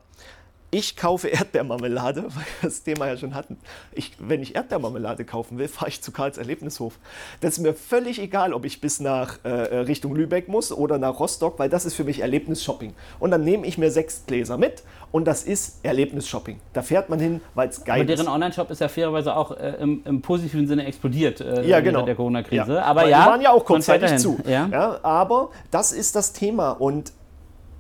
ich 0.75 0.97
kaufe 0.97 1.29
Erdbeermarmelade, 1.29 2.23
weil 2.25 2.31
wir 2.33 2.63
das 2.63 2.83
Thema 2.83 3.07
ja 3.07 3.17
schon 3.17 3.35
hatten. 3.35 3.59
Ich, 3.93 4.13
wenn 4.19 4.43
ich 4.43 4.57
Erdbeermarmelade 4.57 5.25
kaufen 5.25 5.59
will, 5.59 5.69
fahre 5.69 5.91
ich 5.91 6.03
zu 6.03 6.11
Karls 6.11 6.39
Erlebnishof. 6.39 6.99
Das 7.41 7.53
ist 7.53 7.59
mir 7.61 7.75
völlig 7.75 8.19
egal, 8.19 8.53
ob 8.53 8.65
ich 8.65 8.81
bis 8.81 8.99
nach 8.99 9.39
äh, 9.45 9.49
äh, 9.49 9.77
Richtung 9.81 10.17
Lübeck 10.17 10.49
muss 10.49 10.73
oder 10.73 10.99
nach 10.99 11.21
Rostock, 11.21 11.59
weil 11.59 11.69
das 11.69 11.85
ist 11.85 11.95
für 11.95 12.05
mich 12.05 12.21
Erlebnisshopping. 12.21 12.95
Und 13.21 13.31
dann 13.31 13.45
nehme 13.45 13.67
ich 13.67 13.77
mir 13.77 13.91
sechs 13.91 14.25
Gläser 14.27 14.57
mit 14.57 14.83
und 15.13 15.27
das 15.27 15.45
ist 15.45 15.85
Erlebnisshopping. 15.85 16.59
Da 16.73 16.81
fährt 16.81 17.11
man 17.11 17.21
hin, 17.21 17.43
weil 17.55 17.69
es 17.69 17.85
geil 17.85 17.99
ist. 17.99 18.09
Aber 18.09 18.17
deren 18.17 18.29
Online-Shop 18.29 18.71
ist 18.71 18.81
ja 18.81 18.89
fairerweise 18.89 19.37
auch 19.37 19.51
äh, 19.51 19.75
im, 19.79 20.03
im, 20.07 20.23
positiven 20.23 20.67
Sinne 20.67 20.87
explodiert 20.87 21.43
äh, 21.43 21.69
ja, 21.69 21.81
genau. 21.81 22.03
der 22.03 22.15
Corona-Krise. 22.15 22.77
Ja. 22.77 22.83
Aber 22.83 23.03
weil 23.03 23.11
ja, 23.11 23.21
die 23.21 23.31
waren 23.31 23.41
ja 23.43 23.51
auch 23.51 23.65
kurzzeitig 23.67 24.17
zu. 24.17 24.39
Ja? 24.47 24.69
ja? 24.73 25.01
aber 25.03 25.51
das 25.71 25.93
ist 25.93 26.17
das 26.17 26.33
Thema 26.33 26.71
und 26.71 27.13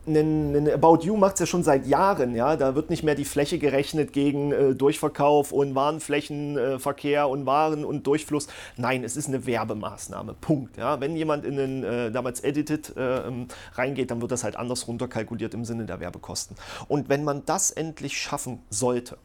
ein, 0.06 0.69
About 0.72 1.00
You 1.02 1.16
macht 1.16 1.34
es 1.34 1.40
ja 1.40 1.46
schon 1.46 1.62
seit 1.62 1.87
Jahren. 1.87 2.34
Ja? 2.34 2.56
Da 2.56 2.75
wird 2.75 2.90
nicht 2.90 3.02
mehr 3.02 3.14
die 3.14 3.25
Fläche 3.25 3.58
gerechnet 3.58 4.12
gegen 4.12 4.52
äh, 4.52 4.75
Durchverkauf 4.75 5.52
und 5.52 5.75
Warenflächenverkehr 5.75 7.22
äh, 7.22 7.26
und 7.26 7.46
Waren 7.46 7.84
und 7.84 8.06
Durchfluss. 8.06 8.49
Nein, 8.76 9.04
es 9.04 9.16
ist 9.16 9.28
eine 9.28 9.46
Werbemaßnahme. 9.46 10.34
Punkt. 10.40 10.76
Ja? 10.76 11.00
Wenn 11.00 11.16
jemand 11.16 11.44
in 11.44 11.56
den 11.56 11.84
äh, 11.84 12.10
damals 12.10 12.40
Edited 12.40 12.96
äh, 12.96 13.28
ähm, 13.28 13.49
reingeht, 13.75 14.10
dann 14.10 14.20
wird 14.20 14.32
das 14.32 14.44
halt 14.44 14.56
anders 14.56 14.88
runterkalkuliert 14.88 15.54
im 15.54 15.64
Sinne 15.64 15.87
der 15.87 16.00
Werbekosten. 16.00 16.56
Und 16.88 17.08
wenn 17.08 17.25
man 17.25 17.44
das 17.46 17.70
endlich 17.70 18.16
schaffen 18.16 18.60
sollte, 18.70 19.19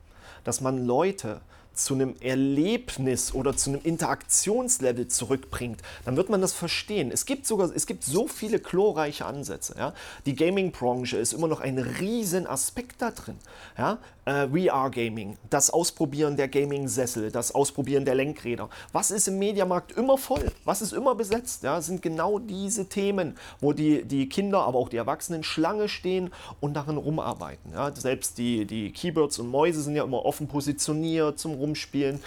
dass 0.44 0.62
man 0.62 0.86
Leute 0.86 1.42
zu 1.78 1.94
einem 1.94 2.16
Erlebnis 2.20 3.34
oder 3.34 3.56
zu 3.56 3.70
einem 3.70 3.82
Interaktionslevel 3.84 5.08
zurückbringt, 5.08 5.82
dann 6.06 6.18
wird 6.18 6.30
man 6.30 6.42
das 6.42 6.54
verstehen. 6.54 7.12
Es 7.12 7.26
gibt 7.26 7.46
sogar, 7.46 7.72
es 7.74 7.86
gibt 7.86 8.04
so 8.04 8.28
viele 8.28 8.60
chlorreiche 8.60 9.26
Ansätze. 9.26 9.76
Ja? 9.78 9.94
Die 10.26 10.36
Gaming-Branche 10.36 11.18
ist 11.18 11.34
immer 11.34 11.48
noch 11.48 11.62
ein 11.62 11.78
riesen 11.78 12.48
Aspekt 12.48 13.02
da 13.02 13.12
drin. 13.12 13.38
Ja? 13.78 14.00
Äh, 14.26 14.48
VR-Gaming, 14.50 15.38
das 15.50 15.70
Ausprobieren 15.70 16.36
der 16.36 16.48
Gaming-Sessel, 16.50 17.32
das 17.32 17.54
Ausprobieren 17.54 18.04
der 18.04 18.16
Lenkräder. 18.16 18.70
Was 18.92 19.12
ist 19.12 19.28
im 19.28 19.40
Mediamarkt 19.40 19.94
immer 19.94 20.18
voll? 20.18 20.52
Was 20.66 20.82
ist 20.82 20.94
immer 20.94 21.16
besetzt? 21.16 21.64
Ja? 21.64 21.80
Sind 21.82 22.02
genau 22.02 22.40
diese 22.40 22.90
Themen, 22.90 23.38
wo 23.62 23.74
die, 23.74 24.04
die 24.04 24.28
Kinder, 24.28 24.64
aber 24.64 24.80
auch 24.80 24.90
die 24.90 24.98
Erwachsenen 24.98 25.44
Schlange 25.44 25.88
stehen 25.88 26.32
und 26.60 26.74
darin 26.74 26.98
rumarbeiten. 26.98 27.72
Ja? 27.74 27.96
Selbst 27.96 28.38
die, 28.38 28.66
die 28.66 28.92
Keyboards 28.92 29.40
und 29.40 29.48
Mäuse 29.48 29.82
sind 29.82 29.96
ja 29.96 30.04
immer 30.04 30.26
offen 30.26 30.48
positioniert 30.48 31.40
zum 31.40 31.54
Rum 31.54 31.67
rumspielen, 31.68 32.20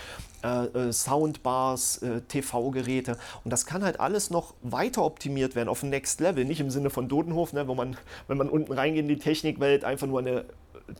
äh, 0.42 0.66
äh, 0.66 0.92
Soundbars, 0.92 1.98
äh, 1.98 2.20
TV-Geräte. 2.22 3.16
Und 3.44 3.50
das 3.50 3.66
kann 3.66 3.82
halt 3.84 4.00
alles 4.00 4.30
noch 4.30 4.54
weiter 4.62 5.04
optimiert 5.04 5.54
werden 5.54 5.68
auf 5.68 5.82
Next 5.82 6.20
Level. 6.20 6.44
Nicht 6.44 6.60
im 6.60 6.70
Sinne 6.70 6.90
von 6.90 7.08
Dodenhof, 7.08 7.52
ne, 7.52 7.66
wo 7.68 7.74
man, 7.74 7.96
wenn 8.28 8.38
man 8.38 8.48
unten 8.48 8.72
reingeht 8.72 9.02
in 9.02 9.08
die 9.08 9.18
Technikwelt, 9.18 9.84
einfach 9.84 10.06
nur 10.06 10.20
eine 10.20 10.44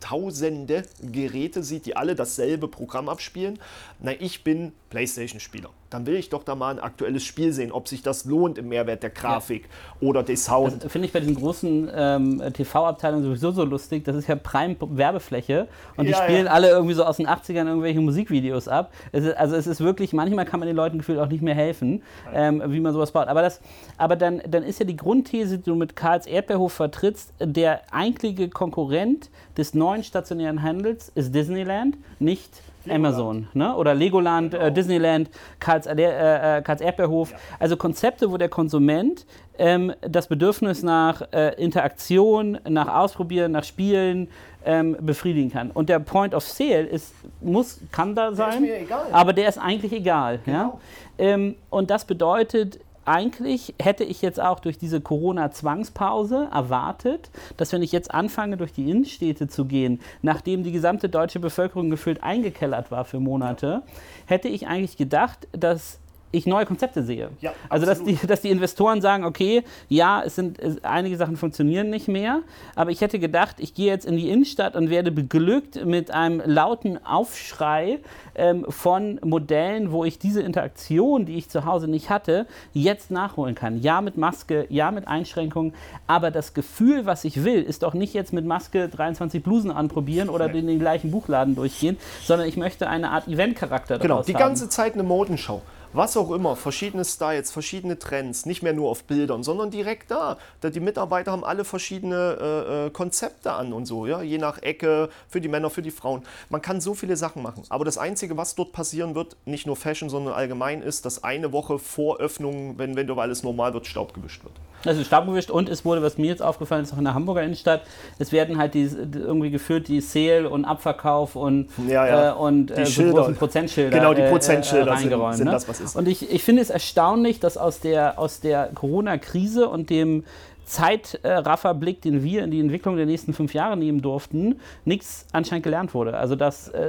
tausende 0.01 0.85
Geräte 1.03 1.63
sieht, 1.63 1.87
die 1.87 1.97
alle 1.97 2.15
dasselbe 2.15 2.69
Programm 2.69 3.09
abspielen. 3.09 3.59
Na, 3.99 4.13
ich 4.13 4.45
bin 4.45 4.73
PlayStation-Spieler. 4.91 5.71
Dann 5.91 6.07
will 6.07 6.15
ich 6.15 6.29
doch 6.29 6.45
da 6.45 6.55
mal 6.55 6.71
ein 6.71 6.79
aktuelles 6.79 7.25
Spiel 7.25 7.53
sehen, 7.53 7.73
ob 7.73 7.89
sich 7.89 8.03
das 8.03 8.25
lohnt 8.25 8.59
im 8.59 8.69
Mehrwert 8.69 9.03
der 9.03 9.11
Grafik 9.11 9.65
ja. 10.01 10.09
oder 10.09 10.23
des 10.23 10.45
Sound. 10.45 10.85
Das 10.85 10.93
finde 10.93 11.07
ich 11.07 11.13
bei 11.13 11.21
diesen 11.21 11.35
großen 11.35 11.91
ähm, 11.93 12.43
TV-Abteilungen 12.53 13.25
sowieso 13.25 13.51
so 13.51 13.65
lustig. 13.65 14.05
Das 14.05 14.15
ist 14.15 14.29
ja 14.29 14.37
Prime-Werbefläche 14.37 15.67
und 15.97 16.07
die 16.07 16.13
ja, 16.13 16.23
spielen 16.23 16.47
ja. 16.47 16.53
alle 16.53 16.69
irgendwie 16.69 16.95
so 16.95 17.05
aus 17.05 17.17
den 17.17 17.27
80ern 17.27 17.67
irgendwelche 17.67 18.01
Musikvideos 18.01 18.69
ab. 18.69 18.93
Es 19.11 19.25
ist, 19.25 19.37
also 19.37 19.57
es 19.57 19.67
ist 19.67 19.81
wirklich, 19.81 20.13
manchmal 20.13 20.45
kann 20.45 20.61
man 20.61 20.69
den 20.69 20.77
Leuten 20.77 20.99
gefühlt 20.99 21.19
auch 21.19 21.29
nicht 21.29 21.43
mehr 21.43 21.55
helfen, 21.55 22.03
ähm, 22.33 22.63
wie 22.67 22.81
man 22.81 22.93
sowas 22.93 23.11
baut. 23.11 23.29
Aber, 23.29 23.43
das, 23.43 23.61
aber 23.99 24.15
dann, 24.15 24.41
dann 24.49 24.63
ist 24.63 24.79
ja 24.79 24.87
die 24.87 24.97
Grundthese, 24.97 25.59
die 25.59 25.65
du 25.65 25.75
mit 25.75 25.97
Karls 25.97 26.27
Erdbeerhof 26.27 26.73
vertrittst, 26.73 27.33
der 27.41 27.83
eigentliche 27.93 28.49
Konkurrent 28.49 29.31
des 29.57 29.75
neuen 29.75 30.05
stationären 30.05 30.63
Handels 30.63 31.11
ist 31.15 31.35
Disneyland, 31.35 31.99
nicht 32.19 32.63
Amazon 32.91 33.49
ne? 33.55 33.75
oder 33.75 33.95
Legoland, 33.95 34.53
genau. 34.53 34.65
äh, 34.65 34.73
Disneyland, 34.73 35.31
Karls, 35.59 35.87
äh, 35.87 35.93
äh, 35.95 36.63
Karls 36.63 36.81
Erdbeerhof. 36.81 37.31
Ja. 37.31 37.39
Also 37.59 37.77
Konzepte, 37.77 38.31
wo 38.31 38.37
der 38.37 38.49
Konsument 38.49 39.27
ähm, 39.59 39.93
das 40.01 40.27
Bedürfnis 40.27 40.83
nach 40.83 41.23
äh, 41.33 41.55
Interaktion, 41.63 42.59
nach 42.69 42.89
Ausprobieren, 42.89 43.53
nach 43.53 43.65
Spielen 43.65 44.29
ähm, 44.65 44.97
befriedigen 45.01 45.51
kann. 45.51 45.71
Und 45.71 45.89
der 45.89 45.99
Point 45.99 46.35
of 46.35 46.45
Sale 46.45 46.83
ist, 46.83 47.15
muss, 47.41 47.81
kann 47.93 48.15
da 48.15 48.35
sein, 48.35 48.67
aber 49.13 49.33
der 49.33 49.49
ist 49.49 49.59
eigentlich 49.59 49.93
egal. 49.93 50.41
Genau. 50.45 50.59
Ja? 50.59 50.79
Ähm, 51.19 51.57
und 51.71 51.91
das 51.91 52.05
bedeutet, 52.05 52.81
eigentlich 53.05 53.75
hätte 53.81 54.05
ich 54.05 54.23
jetzt 54.23 54.41
auch 54.41 54.61
durch 54.61 54.79
diese 54.79 55.01
Corona-Zwangspause 55.01 56.49
erwartet, 56.53 57.31
dass 57.57 57.73
wenn 57.73 57.83
ich 57.83 57.93
jetzt 57.93 58.13
anfange, 58.13 58.57
durch 58.57 58.73
die 58.73 58.91
Innenstädte 58.91 59.49
zu 59.49 59.65
gehen, 59.65 60.01
nachdem 60.23 60.63
die 60.63 60.73
gesamte 60.73 61.09
deutsche 61.09 61.41
Bevölkerung 61.41 61.91
gefühlt 61.91 62.23
eingekellert 62.23 62.91
war 62.91 63.05
für 63.05 63.21
Monate, 63.21 63.83
hätte 64.27 64.49
ich 64.49 64.67
eigentlich 64.67 64.97
gedacht, 64.97 65.49
dass 65.53 65.99
ich 66.33 66.47
neue 66.47 66.67
Konzepte 66.67 67.03
sehe. 67.03 67.31
Ja, 67.41 67.53
also 67.69 67.87
dass 67.87 68.05
die, 68.05 68.15
dass 68.27 68.41
die 68.41 68.51
Investoren 68.51 69.01
sagen, 69.01 69.25
okay, 69.25 69.65
ja, 69.89 70.23
es 70.25 70.37
sind 70.37 70.59
es, 70.59 70.83
einige 70.85 71.17
Sachen 71.17 71.37
funktionieren 71.37 71.91
nicht 71.91 72.09
mehr, 72.09 72.41
aber 72.77 72.91
ich 72.91 73.01
hätte 73.01 73.19
gedacht, 73.19 73.57
ich 73.59 73.75
gehe 73.75 73.87
jetzt 73.87 74.07
in 74.07 74.17
die 74.17 74.29
Innenstadt 74.31 74.77
und 74.77 74.91
werde 74.91 75.11
beglückt 75.11 75.85
mit 75.85 76.11
einem 76.11 76.43
lauten 76.45 77.05
Aufschrei 77.05 77.99
ähm, 78.35 78.65
von 78.69 79.19
Modellen, 79.25 79.93
wo 79.93 80.05
ich 80.05 80.19
diese 80.19 80.43
Interaktion, 80.43 81.27
die 81.27 81.37
ich 81.37 81.49
zu 81.49 81.65
Hause 81.65 81.89
nicht 81.89 82.11
hatte, 82.11 82.47
jetzt 82.73 83.11
nachholen 83.11 83.55
kann. 83.55 83.81
Ja 83.81 84.01
mit 84.01 84.17
Maske, 84.17 84.67
ja 84.69 84.91
mit 84.91 85.09
Einschränkungen, 85.09 85.75
aber 86.07 86.31
das 86.31 86.55
Gefühl, 86.55 87.07
was 87.07 87.25
ich 87.25 87.45
will, 87.45 87.63
ist 87.63 87.83
doch 87.83 87.95
nicht 87.95 88.15
jetzt 88.15 88.33
mit 88.33 88.45
Maske 88.45 88.89
23 88.89 89.43
Blusen 89.43 89.71
anprobieren 89.71 90.29
oder 90.29 90.53
in 90.53 90.67
den 90.67 90.79
gleichen 90.79 91.11
Buchladen 91.11 91.55
durchgehen, 91.55 91.97
sondern 92.25 92.49
ich 92.49 92.57
möchte 92.57 92.89
eine 92.89 93.11
Art 93.11 93.29
Event-Charakter 93.29 93.99
Genau, 93.99 94.23
die 94.23 94.35
haben. 94.35 94.41
ganze 94.41 94.69
Zeit 94.69 94.95
eine 94.95 95.03
Modenschau 95.03 95.63
was 95.93 96.17
auch 96.17 96.31
immer, 96.31 96.57
verschiedene 96.57 97.05
Styles, 97.05 97.51
verschiedene 97.51 97.99
Trends, 97.99 98.47
nicht 98.47 98.63
mehr 98.63 98.73
nur 98.73 98.91
auf 98.91 99.05
Bildern, 99.05 99.43
sondern 99.43 99.71
direkt 99.71 100.11
da. 100.11 100.39
Die 100.63 100.81
Mitarbeiter 100.81 101.33
haben 101.33 101.45
alle 101.45 101.65
verschiedene 101.65 102.39
äh, 102.41 102.87
äh, 102.87 102.91
Konzepte 102.91 103.53
an 103.53 103.73
und 103.73 103.87
so, 103.87 104.07
ja, 104.07 104.23
je 104.23 104.39
nach 104.39 104.63
Ecke, 104.63 105.09
für 105.29 105.41
die 105.41 105.49
Männer, 105.49 105.71
für 105.71 105.83
die 105.83 105.91
Frauen. 105.91 106.23
Man 106.49 106.63
kann 106.63 106.81
so 106.81 106.95
viele 106.95 107.17
Sachen 107.17 107.43
machen. 107.43 107.65
Aber 107.69 107.85
das 107.85 107.99
Einzige, 107.99 108.37
was 108.37 108.55
dort 108.55 108.73
passieren 108.73 109.15
wird, 109.15 109.37
nicht 109.45 109.67
nur 109.67 109.77
Fashion, 109.77 110.09
sondern 110.09 110.35
allgemein, 110.35 110.83
ist, 110.83 111.05
dass 111.05 111.25
eine 111.25 111.53
Woche 111.53 111.79
vor 111.79 112.19
Öffnung, 112.19 112.79
wenn, 112.79 112.97
wenn 112.97 113.11
alles 113.11 113.43
normal 113.43 113.75
wird, 113.75 113.87
Staub 113.87 114.15
gewischt 114.15 114.45
wird. 114.45 114.55
Also 114.85 115.05
Staub 115.05 115.27
gewischt 115.27 115.51
und 115.51 115.69
es 115.69 115.85
wurde, 115.85 116.03
was 116.03 116.19
mir 116.19 116.27
jetzt 116.27 116.43
aufgefallen 116.43 116.85
ist, 116.85 116.93
auch 116.93 116.99
in 116.99 117.05
der 117.05 117.15
Hamburger 117.15 117.43
Innenstadt, 117.43 117.83
es 118.19 118.33
werden 118.33 118.59
halt 118.59 118.75
die, 118.75 118.85
irgendwie 118.85 119.51
geführt 119.51 119.89
die 119.89 120.01
Sale 120.01 120.49
und 120.49 120.65
Abverkauf 120.65 121.37
und, 121.37 121.69
ja, 121.87 122.07
ja. 122.07 122.31
Äh, 122.31 122.35
und 122.35 122.71
die 122.71 122.75
äh, 122.75 122.87
Schilder. 122.87 123.31
Prozentschilder 123.33 123.97
Genau, 123.97 124.15
die 124.15 124.23
äh, 124.23 124.31
Prozentschilder 124.31 124.95
äh, 124.95 124.99
sind, 124.99 125.37
sind 125.37 125.45
ne? 125.47 125.53
das, 125.53 125.69
was 125.69 125.81
ist. 125.81 125.97
Und 125.97 126.09
ich, 126.09 126.31
ich 126.31 126.43
finde 126.43 126.63
es 126.63 126.71
erstaunlich, 126.71 127.41
dass 127.41 127.57
aus 127.57 127.81
der, 127.81 128.19
aus 128.19 128.41
der 128.41 128.71
Corona-Krise 128.75 129.69
und 129.69 129.91
dem 129.91 130.25
Zeitrafferblick, 130.65 132.03
den 132.03 132.23
wir 132.23 132.45
in 132.45 132.51
die 132.51 132.61
Entwicklung 132.61 132.97
der 132.97 133.07
nächsten 133.07 133.33
fünf 133.33 133.55
Jahre 133.55 133.77
nehmen 133.77 134.03
durften, 134.03 134.61
nichts 134.85 135.27
anscheinend 135.33 135.65
gelernt 135.65 135.95
wurde. 135.95 136.17
Also 136.17 136.37
dass 136.37 136.69
äh, 136.69 136.81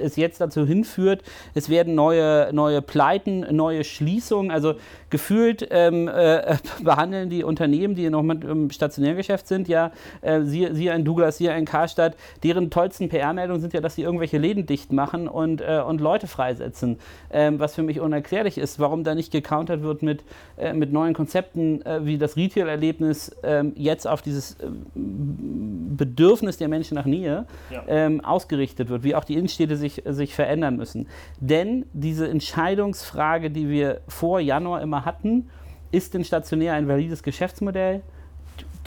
es 0.00 0.16
jetzt 0.16 0.40
dazu 0.40 0.66
hinführt, 0.66 1.22
es 1.54 1.68
werden 1.68 1.94
neue, 1.94 2.50
neue 2.52 2.82
Pleiten, 2.82 3.46
neue 3.54 3.84
Schließungen, 3.84 4.50
also 4.50 4.74
gefühlt 5.10 5.66
ähm, 5.70 6.08
äh, 6.08 6.56
behandeln 6.82 7.30
die 7.30 7.44
Unternehmen, 7.44 7.94
die 7.94 8.10
noch 8.10 8.22
mit 8.22 8.44
im 8.44 8.70
Stationärgeschäft 8.70 9.46
sind, 9.46 9.68
ja, 9.68 9.92
äh, 10.20 10.42
siehe 10.42 10.92
ein 10.92 11.04
Douglas, 11.04 11.38
siehe 11.38 11.52
ein 11.52 11.64
Karstadt, 11.64 12.16
deren 12.42 12.70
tollsten 12.70 13.08
PR-Meldungen 13.08 13.60
sind 13.60 13.72
ja, 13.72 13.80
dass 13.80 13.94
sie 13.94 14.02
irgendwelche 14.02 14.38
Läden 14.38 14.66
dicht 14.66 14.92
machen 14.92 15.28
und, 15.28 15.60
äh, 15.60 15.82
und 15.86 16.00
Leute 16.00 16.26
freisetzen, 16.26 16.98
ähm, 17.30 17.58
was 17.58 17.74
für 17.74 17.82
mich 17.82 18.00
unerklärlich 18.00 18.58
ist, 18.58 18.80
warum 18.80 19.04
da 19.04 19.14
nicht 19.14 19.32
gecountert 19.32 19.82
wird 19.82 20.02
mit, 20.02 20.24
äh, 20.56 20.72
mit 20.72 20.92
neuen 20.92 21.14
Konzepten 21.14 21.82
äh, 21.86 22.04
wie 22.04 22.18
das 22.18 22.36
Retail-Erlebnis 22.36 23.03
Ergebnis 23.04 23.36
ähm, 23.42 23.72
jetzt 23.76 24.06
auf 24.06 24.22
dieses 24.22 24.56
ähm, 24.60 25.96
Bedürfnis 25.96 26.56
der 26.56 26.68
Menschen 26.68 26.94
nach 26.94 27.04
Nähe 27.04 27.46
ja. 27.70 27.84
ähm, 27.86 28.24
ausgerichtet 28.24 28.88
wird, 28.88 29.02
wie 29.04 29.14
auch 29.14 29.24
die 29.24 29.34
Innenstädte 29.34 29.76
sich, 29.76 30.02
sich 30.06 30.34
verändern 30.34 30.76
müssen. 30.76 31.08
Denn 31.40 31.86
diese 31.92 32.28
Entscheidungsfrage, 32.28 33.50
die 33.50 33.68
wir 33.68 34.00
vor 34.08 34.40
Januar 34.40 34.82
immer 34.82 35.04
hatten, 35.04 35.48
ist 35.92 36.14
denn 36.14 36.24
stationär 36.24 36.74
ein 36.74 36.88
valides 36.88 37.22
Geschäftsmodell? 37.22 38.02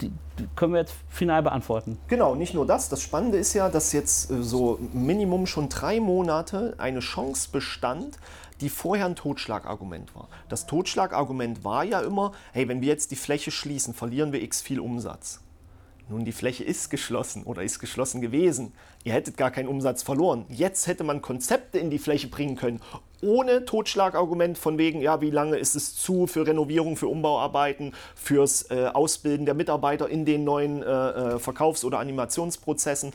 Die, 0.00 0.12
können 0.54 0.72
wir 0.72 0.80
jetzt 0.80 0.94
final 1.08 1.42
beantworten. 1.42 1.98
Genau, 2.08 2.34
nicht 2.34 2.54
nur 2.54 2.66
das. 2.66 2.88
Das 2.88 3.02
Spannende 3.02 3.38
ist 3.38 3.54
ja, 3.54 3.68
dass 3.68 3.92
jetzt 3.92 4.30
äh, 4.30 4.42
so 4.42 4.78
Minimum 4.92 5.46
schon 5.46 5.68
drei 5.68 6.00
Monate 6.00 6.74
eine 6.78 7.00
Chance 7.00 7.48
bestand, 7.50 8.18
die 8.60 8.68
vorher 8.68 9.06
ein 9.06 9.16
Totschlagargument 9.16 10.14
war. 10.14 10.28
Das 10.48 10.66
Totschlagargument 10.66 11.64
war 11.64 11.84
ja 11.84 12.00
immer, 12.00 12.32
hey, 12.52 12.68
wenn 12.68 12.80
wir 12.80 12.88
jetzt 12.88 13.10
die 13.10 13.16
Fläche 13.16 13.50
schließen, 13.50 13.94
verlieren 13.94 14.32
wir 14.32 14.42
x 14.42 14.62
viel 14.62 14.80
Umsatz. 14.80 15.40
Nun, 16.10 16.24
die 16.24 16.32
Fläche 16.32 16.64
ist 16.64 16.88
geschlossen 16.88 17.42
oder 17.44 17.62
ist 17.62 17.80
geschlossen 17.80 18.22
gewesen. 18.22 18.72
Ihr 19.04 19.12
hättet 19.12 19.36
gar 19.36 19.50
keinen 19.50 19.68
Umsatz 19.68 20.02
verloren. 20.02 20.46
Jetzt 20.48 20.86
hätte 20.86 21.04
man 21.04 21.20
Konzepte 21.20 21.78
in 21.78 21.90
die 21.90 21.98
Fläche 21.98 22.28
bringen 22.28 22.56
können, 22.56 22.80
ohne 23.20 23.66
Totschlagargument 23.66 24.56
von 24.56 24.78
wegen, 24.78 25.02
ja, 25.02 25.20
wie 25.20 25.30
lange 25.30 25.56
ist 25.56 25.74
es 25.74 25.96
zu 25.96 26.26
für 26.26 26.46
Renovierung, 26.46 26.96
für 26.96 27.08
Umbauarbeiten, 27.08 27.92
fürs 28.14 28.70
äh, 28.70 28.90
Ausbilden 28.92 29.44
der 29.44 29.54
Mitarbeiter 29.54 30.08
in 30.08 30.24
den 30.24 30.44
neuen 30.44 30.82
äh, 30.82 30.86
äh 30.86 31.38
Verkaufs- 31.38 31.84
oder 31.84 31.98
Animationsprozessen. 31.98 33.12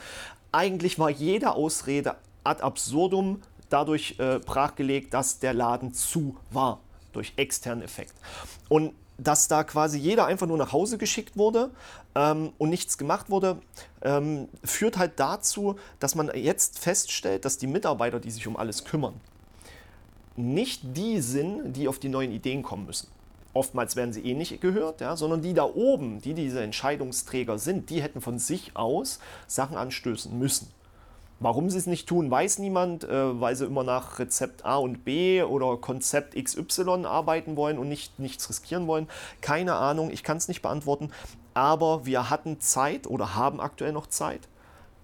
Eigentlich 0.52 1.00
war 1.00 1.10
jede 1.10 1.54
Ausrede 1.54 2.16
ad 2.44 2.62
absurdum 2.62 3.42
dadurch 3.70 4.20
äh, 4.20 4.38
brachgelegt, 4.38 5.16
dass 5.16 5.40
der 5.40 5.56
Laden 5.56 5.94
zu 5.96 6.38
war, 6.52 6.80
durch 7.12 7.34
externen 7.38 7.84
Effekt. 7.84 8.14
Und 8.70 8.94
dass 9.18 9.48
da 9.48 9.64
quasi 9.64 9.98
jeder 9.98 10.26
einfach 10.26 10.48
nur 10.48 10.58
nach 10.58 10.72
Hause 10.72 10.98
geschickt 10.98 11.38
wurde 11.38 11.70
ähm, 12.16 12.52
und 12.58 12.70
nichts 12.70 12.98
gemacht 12.98 13.30
wurde, 13.30 13.58
ähm, 14.02 14.48
führt 14.64 14.98
halt 14.98 15.20
dazu, 15.20 15.76
dass 16.00 16.16
man 16.16 16.32
jetzt 16.34 16.80
feststellt, 16.80 17.46
dass 17.46 17.58
die 17.58 17.68
Mitarbeiter, 17.68 18.20
die 18.20 18.32
sich 18.32 18.48
um 18.48 18.58
alles 18.58 18.86
kümmern, 18.86 19.20
nicht 20.36 20.82
die 20.84 21.22
sind, 21.22 21.74
die 21.74 21.88
auf 21.88 22.00
die 22.00 22.10
neuen 22.10 22.32
Ideen 22.32 22.64
kommen 22.64 22.86
müssen. 22.86 23.08
Oftmals 23.54 23.96
werden 23.96 24.14
sie 24.14 24.26
eh 24.26 24.34
nicht 24.34 24.62
gehört, 24.62 25.00
ja, 25.00 25.16
sondern 25.16 25.44
die 25.44 25.54
da 25.54 25.64
oben, 25.64 26.20
die 26.22 26.34
diese 26.34 26.62
Entscheidungsträger 26.64 27.60
sind, 27.60 27.92
die 27.92 28.02
hätten 28.02 28.20
von 28.20 28.40
sich 28.40 28.76
aus 28.76 29.20
Sachen 29.46 29.78
anstößen 29.78 30.38
müssen. 30.38 30.72
Warum 31.44 31.70
sie 31.70 31.78
es 31.78 31.88
nicht 31.88 32.08
tun, 32.08 32.32
weiß 32.32 32.60
niemand, 32.60 33.04
äh, 33.04 33.42
weil 33.42 33.54
sie 33.58 33.66
immer 33.66 33.84
nach 33.84 34.18
Rezept 34.18 34.64
A 34.64 34.78
und 34.78 35.04
B 35.04 35.44
oder 35.44 35.76
Konzept 35.76 36.42
XY 36.42 37.06
arbeiten 37.06 37.58
wollen 37.58 37.78
und 37.78 37.90
nicht, 37.90 38.18
nichts 38.18 38.50
riskieren 38.50 38.88
wollen. 38.88 39.10
Keine 39.42 39.76
Ahnung, 39.76 40.10
ich 40.10 40.24
kann 40.24 40.38
es 40.38 40.48
nicht 40.48 40.62
beantworten. 40.62 41.12
Aber 41.54 42.06
wir 42.06 42.30
hatten 42.30 42.62
Zeit 42.62 43.08
oder 43.08 43.36
haben 43.36 43.60
aktuell 43.60 43.92
noch 43.92 44.08
Zeit. 44.08 44.48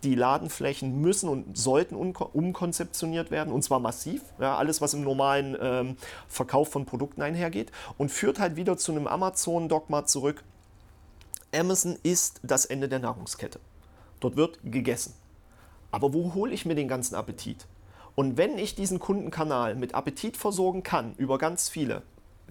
Die 0.03 0.15
Ladenflächen 0.15 1.01
müssen 1.01 1.27
und 1.27 1.57
sollten 1.57 1.95
umkonzeptioniert 1.95 3.31
werden 3.31 3.51
und 3.51 3.61
zwar 3.61 3.81
massiv. 3.81 4.21
Ja, 4.39 4.55
alles, 4.55 4.79
was 4.79 4.93
im 4.93 5.03
normalen 5.03 5.57
ähm, 5.59 5.97
Verkauf 6.29 6.69
von 6.69 6.85
Produkten 6.85 7.21
einhergeht 7.21 7.69
und 7.97 8.13
führt 8.13 8.39
halt 8.39 8.55
wieder 8.55 8.77
zu 8.77 8.93
einem 8.93 9.07
Amazon-Dogma 9.07 10.05
zurück. 10.05 10.45
Amazon 11.53 11.97
ist 12.01 12.39
das 12.43 12.63
Ende 12.63 12.87
der 12.87 12.99
Nahrungskette. 12.99 13.59
Dort 14.21 14.37
wird 14.37 14.59
gegessen. 14.63 15.18
Aber 15.91 16.13
wo 16.13 16.33
hole 16.33 16.53
ich 16.53 16.65
mir 16.65 16.75
den 16.75 16.87
ganzen 16.87 17.15
Appetit? 17.15 17.65
Und 18.15 18.37
wenn 18.37 18.57
ich 18.57 18.75
diesen 18.75 18.99
Kundenkanal 18.99 19.75
mit 19.75 19.95
Appetit 19.95 20.37
versorgen 20.37 20.83
kann, 20.83 21.13
über 21.17 21.37
ganz 21.37 21.69
viele 21.69 22.01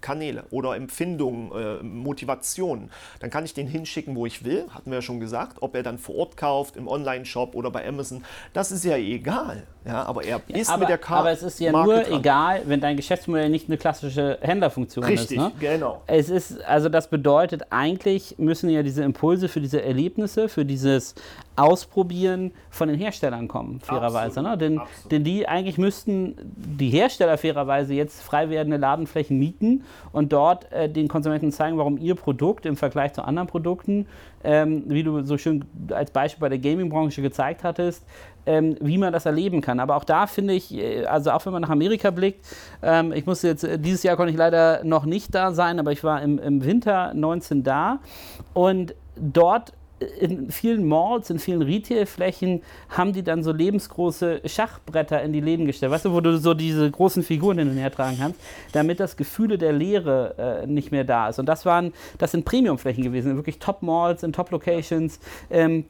Kanäle 0.01 0.45
oder 0.51 0.77
Empfindungen, 0.77 1.53
äh, 1.53 1.83
Motivationen, 1.83 2.91
dann 3.21 3.31
kann 3.31 3.45
ich 3.45 3.55
den 3.55 3.67
hinschicken, 3.67 4.17
wo 4.17 4.27
ich 4.27 4.45
will, 4.45 4.67
hatten 4.71 4.91
wir 4.91 4.99
ja 4.99 5.03
schon 5.03 5.21
gesagt, 5.21 5.59
ob 5.61 5.75
er 5.75 5.83
dann 5.83 5.99
vor 5.99 6.17
Ort 6.17 6.37
kauft, 6.37 6.77
im 6.77 6.89
Online-Shop 6.89 7.55
oder 7.55 7.71
bei 7.71 7.87
Amazon, 7.87 8.25
das 8.53 8.73
ist 8.73 8.85
ja 8.85 8.97
egal. 8.97 9.65
Ja, 9.85 10.05
aber 10.05 10.25
er 10.25 10.41
ja, 10.49 10.57
ist 10.57 10.69
aber, 10.69 10.81
mit 10.81 10.89
der 10.91 10.99
Karte. 10.99 11.21
Aber 11.21 11.31
es 11.31 11.43
ist 11.43 11.61
ja 11.61 11.73
Marke 11.73 11.91
nur 11.91 12.03
dran. 12.03 12.21
egal, 12.21 12.63
wenn 12.67 12.81
dein 12.81 12.97
Geschäftsmodell 12.97 13.49
nicht 13.49 13.69
eine 13.69 13.79
klassische 13.79 14.39
Händlerfunktion 14.41 15.05
Richtig, 15.05 15.39
ist. 15.39 15.45
Richtig, 15.45 15.63
ne? 15.63 15.69
genau. 15.75 16.03
Es 16.07 16.29
ist, 16.29 16.63
also 16.65 16.89
das 16.89 17.09
bedeutet, 17.09 17.63
eigentlich 17.71 18.37
müssen 18.39 18.69
ja 18.69 18.83
diese 18.83 19.03
Impulse 19.03 19.49
für 19.49 19.61
diese 19.61 19.83
Erlebnisse, 19.83 20.49
für 20.49 20.65
dieses 20.65 21.15
Ausprobieren 21.59 22.53
von 22.71 22.89
den 22.89 22.99
Herstellern 22.99 23.49
kommen, 23.49 23.81
fairerweise. 23.81 24.43
Ne? 24.43 24.57
Denn, 24.57 24.81
denn 25.11 25.25
die 25.25 25.49
eigentlich 25.49 25.77
müssten 25.77 26.37
die 26.57 26.91
Hersteller 26.91 27.37
fairerweise 27.37 27.95
jetzt 27.95 28.23
frei 28.23 28.49
werdende 28.49 28.77
Ladenflächen 28.77 29.39
mieten 29.39 29.85
und 30.13 30.33
dort 30.33 30.71
äh, 30.73 30.89
den 30.89 31.09
Konsumenten 31.09 31.51
zeigen, 31.51 31.77
warum 31.79 31.99
ihr 31.99 32.15
Produkt 32.15 32.67
im 32.67 32.77
Vergleich 32.77 33.13
zu 33.13 33.23
anderen 33.23 33.49
Produkten, 33.49 34.07
ähm, 34.45 34.85
wie 34.87 35.03
du 35.03 35.23
so 35.25 35.37
schön 35.37 35.65
als 35.91 36.11
Beispiel 36.11 36.41
bei 36.41 36.49
der 36.49 36.59
Gaming-Branche 36.59 37.23
gezeigt 37.23 37.65
hattest, 37.65 38.05
ähm, 38.47 38.77
wie 38.81 38.99
man 38.99 39.13
das 39.13 39.27
erleben 39.27 39.61
kann. 39.61 39.81
Aber 39.81 39.97
auch 39.97 40.05
da 40.05 40.27
finde 40.27 40.55
ich, 40.55 40.75
äh, 40.75 41.05
also 41.05 41.31
auch 41.33 41.45
wenn 41.45 41.53
man 41.53 41.63
nach 41.63 41.71
Amerika 41.71 42.11
blickt, 42.11 42.47
ähm, 42.83 43.13
ich 43.13 43.27
musste 43.27 43.49
jetzt, 43.49 43.65
äh, 43.65 43.79
dieses 43.79 44.03
Jahr 44.03 44.17
konnte 44.17 44.31
ich 44.33 44.39
leider 44.39 44.85
noch 44.85 45.05
nicht 45.05 45.35
da 45.35 45.53
sein, 45.53 45.79
aber 45.79 45.93
ich 45.93 46.03
war 46.03 46.23
im, 46.23 46.39
im 46.39 46.65
Winter 46.65 47.13
19 47.15 47.63
da 47.63 47.99
und 48.55 48.95
dort 49.17 49.73
in 50.21 50.51
vielen 50.51 50.87
Malls, 50.87 51.31
in 51.31 51.39
vielen 51.39 51.63
Retailflächen 51.63 52.63
haben 52.89 53.13
die 53.13 53.23
dann 53.23 53.43
so 53.43 53.53
lebensgroße 53.53 54.43
Schachbretter 54.45 55.23
in 55.23 55.33
die 55.33 55.41
Läden 55.41 55.67
gestellt, 55.67 55.93
weißt 55.93 56.07
du, 56.07 56.13
wo 56.13 56.21
du 56.21 56.39
so 56.39 56.55
diese 56.55 56.91
großen 56.91 57.23
Figuren 57.23 57.59
hin 57.59 57.71
und 57.71 57.77
her 57.77 57.91
tragen 57.91 58.17
kannst, 58.19 58.41
damit 58.73 59.01
das 59.01 59.17
Gefühl 59.17 59.59
der 59.59 59.73
Leere 59.73 60.63
äh, 60.63 60.67
nicht 60.67 60.93
mehr 60.93 61.05
da 61.05 61.29
ist. 61.29 61.39
Und 61.39 61.47
das 61.47 61.67
waren, 61.67 61.93
das 62.19 62.33
sind 62.33 62.45
Premiumflächen 62.45 63.03
gewesen, 63.03 63.37
wirklich 63.37 63.59
Top-Malls 63.59 64.23
in 64.23 64.33
Top-Locations. 64.33 65.19
Ähm, 65.51 65.85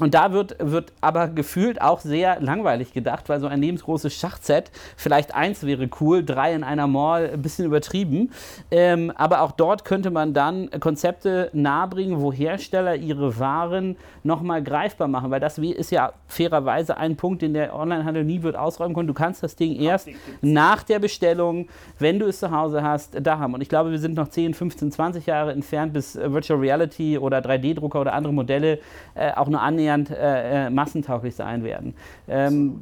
und 0.00 0.14
da 0.14 0.32
wird, 0.32 0.56
wird 0.58 0.92
aber 1.02 1.28
gefühlt 1.28 1.82
auch 1.82 2.00
sehr 2.00 2.40
langweilig 2.40 2.94
gedacht, 2.94 3.28
weil 3.28 3.40
so 3.40 3.46
ein 3.46 3.60
lebensgroßes 3.60 4.14
Schachset, 4.14 4.70
vielleicht 4.96 5.34
eins 5.34 5.66
wäre 5.66 5.88
cool, 6.00 6.24
drei 6.24 6.54
in 6.54 6.64
einer 6.64 6.86
Mall, 6.86 7.30
ein 7.34 7.42
bisschen 7.42 7.66
übertrieben. 7.66 8.30
Ähm, 8.70 9.12
aber 9.14 9.42
auch 9.42 9.52
dort 9.52 9.84
könnte 9.84 10.10
man 10.10 10.32
dann 10.32 10.70
Konzepte 10.80 11.50
nahebringen, 11.52 12.22
wo 12.22 12.32
Hersteller 12.32 12.96
ihre 12.96 13.38
Waren 13.38 13.96
nochmal 14.22 14.62
greifbar 14.62 15.08
machen, 15.08 15.30
weil 15.30 15.40
das 15.40 15.58
ist 15.58 15.90
ja 15.90 16.12
fairerweise 16.26 16.96
ein 16.96 17.16
Punkt, 17.16 17.42
den 17.42 17.52
der 17.52 17.74
Onlinehandel 17.74 18.24
nie 18.24 18.42
wird 18.42 18.56
ausräumen 18.56 18.94
können. 18.94 19.08
Du 19.08 19.14
kannst 19.14 19.42
das 19.42 19.56
Ding 19.56 19.78
erst 19.78 20.08
nach 20.40 20.84
der 20.84 21.00
Bestellung, 21.00 21.68
wenn 21.98 22.18
du 22.18 22.26
es 22.26 22.38
zu 22.38 22.50
Hause 22.50 22.82
hast, 22.82 23.18
da 23.20 23.38
haben. 23.38 23.52
Und 23.52 23.60
ich 23.60 23.68
glaube, 23.68 23.90
wir 23.90 23.98
sind 23.98 24.14
noch 24.14 24.28
10, 24.28 24.54
15, 24.54 24.90
20 24.90 25.26
Jahre 25.26 25.52
entfernt, 25.52 25.92
bis 25.92 26.16
Virtual 26.16 26.58
Reality 26.58 27.18
oder 27.18 27.40
3D-Drucker 27.40 28.00
oder 28.00 28.14
andere 28.14 28.32
Modelle 28.32 28.78
äh, 29.14 29.32
auch 29.32 29.48
nur 29.48 29.60
annähernd 29.60 29.81
annähernd 29.82 30.10
äh, 30.10 30.66
äh, 30.66 30.70
massentauglich 30.70 31.34
sein 31.34 31.64
werden. 31.64 31.94
Ähm, 32.28 32.80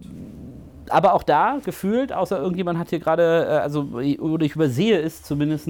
aber 0.91 1.15
auch 1.15 1.23
da 1.23 1.59
gefühlt, 1.65 2.13
außer 2.13 2.39
irgendjemand 2.39 2.79
hat 2.79 2.91
hier 2.91 3.01
gerade, 3.01 3.47
äh, 3.49 3.53
also 3.59 3.83
oder 4.19 4.45
ich 4.45 4.55
übersehe 4.55 5.01
es 5.01 5.23
zumindest, 5.23 5.61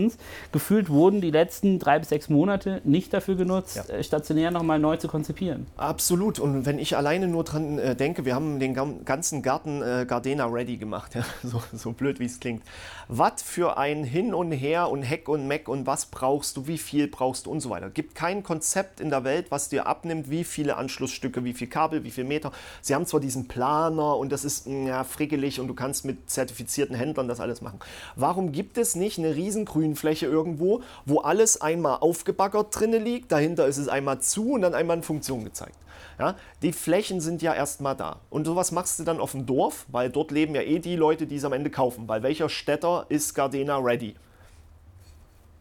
gefühlt 0.52 0.88
wurden 0.88 1.20
die 1.20 1.30
letzten 1.30 1.78
drei 1.78 1.98
bis 1.98 2.08
sechs 2.08 2.28
Monate 2.28 2.80
nicht 2.84 3.12
dafür 3.12 3.34
genutzt, 3.34 3.76
ja. 3.76 3.94
Äh, 3.94 4.02
stationär 4.02 4.50
nochmal 4.50 4.78
neu 4.78 4.96
zu 4.96 5.08
konzipieren. 5.08 5.66
Absolut. 5.76 6.38
Und 6.38 6.66
wenn 6.66 6.78
ich 6.78 6.96
alleine 6.96 7.28
nur 7.28 7.44
dran 7.44 7.78
äh, 7.78 7.96
denke, 7.96 8.24
wir 8.24 8.34
haben 8.34 8.60
den 8.60 8.74
ganzen 9.04 9.42
Garten 9.42 9.82
äh, 9.82 10.06
Gardena 10.06 10.46
ready 10.46 10.76
gemacht, 10.76 11.14
ja? 11.14 11.24
so, 11.42 11.62
so 11.72 11.92
blöd 11.92 12.20
wie 12.20 12.26
es 12.26 12.40
klingt. 12.40 12.62
Was 13.08 13.42
für 13.42 13.76
ein 13.76 14.04
Hin 14.04 14.34
und 14.34 14.52
Her 14.52 14.90
und 14.90 15.02
Heck 15.02 15.28
und 15.28 15.46
Meck 15.46 15.68
und 15.68 15.86
was 15.86 16.06
brauchst 16.06 16.56
du, 16.56 16.66
wie 16.66 16.78
viel 16.78 17.08
brauchst 17.08 17.46
du 17.46 17.50
und 17.50 17.60
so 17.60 17.70
weiter. 17.70 17.90
Gibt 17.90 18.14
kein 18.14 18.42
Konzept 18.42 19.00
in 19.00 19.10
der 19.10 19.24
Welt, 19.24 19.46
was 19.50 19.68
dir 19.68 19.86
abnimmt, 19.86 20.30
wie 20.30 20.44
viele 20.44 20.76
Anschlussstücke, 20.76 21.44
wie 21.44 21.52
viel 21.52 21.66
Kabel, 21.68 22.04
wie 22.04 22.10
viel 22.10 22.24
Meter. 22.24 22.52
Sie 22.82 22.94
haben 22.94 23.06
zwar 23.06 23.20
diesen 23.20 23.48
Planer 23.48 24.16
und 24.16 24.30
das 24.30 24.44
ist 24.44 24.66
ja, 24.66 25.04
frickelig 25.11 25.61
und 25.61 25.69
du 25.69 25.75
kannst 25.75 26.05
mit 26.05 26.31
zertifizierten 26.31 26.95
Händlern 26.97 27.29
das 27.29 27.40
alles 27.40 27.61
machen. 27.61 27.81
Warum 28.17 28.52
gibt 28.52 28.79
es 28.79 28.95
nicht 28.95 29.19
eine 29.19 29.35
riesen 29.35 29.64
Grünfläche 29.64 30.26
irgendwo, 30.26 30.83
wo 31.05 31.21
alles 31.21 31.61
einmal 31.61 31.99
aufgebaggert 32.00 32.79
drinne 32.79 32.99
liegt, 32.99 33.33
dahinter 33.33 33.67
ist 33.67 33.79
es 33.79 33.88
einmal 33.88 34.21
zu 34.21 34.52
und 34.52 34.62
dann 34.62 34.75
einmal 34.75 34.99
in 34.99 35.02
Funktion 35.02 35.45
gezeigt? 35.45 35.76
Ja, 36.19 36.37
die 36.62 36.73
Flächen 36.73 37.21
sind 37.21 37.40
ja 37.40 37.55
erstmal 37.55 37.97
da. 37.97 38.21
Und 38.29 38.45
sowas 38.45 38.73
machst 38.73 38.99
du 38.99 39.05
dann 39.05 39.21
auf 39.21 39.33
dem 39.33 39.47
Dorf, 39.47 39.87
weil 39.88 40.11
dort 40.11 40.31
leben 40.31 40.55
ja 40.55 40.61
eh 40.61 40.79
die 40.79 40.97
Leute, 40.97 41.26
die 41.26 41.37
es 41.37 41.45
am 41.45 41.55
Ende 41.55 41.71
kaufen. 41.71 42.09
Weil 42.09 42.23
welcher 42.23 42.50
Städter 42.50 43.07
ist 43.09 43.35
Gardena 43.35 43.79
ready? 43.79 44.14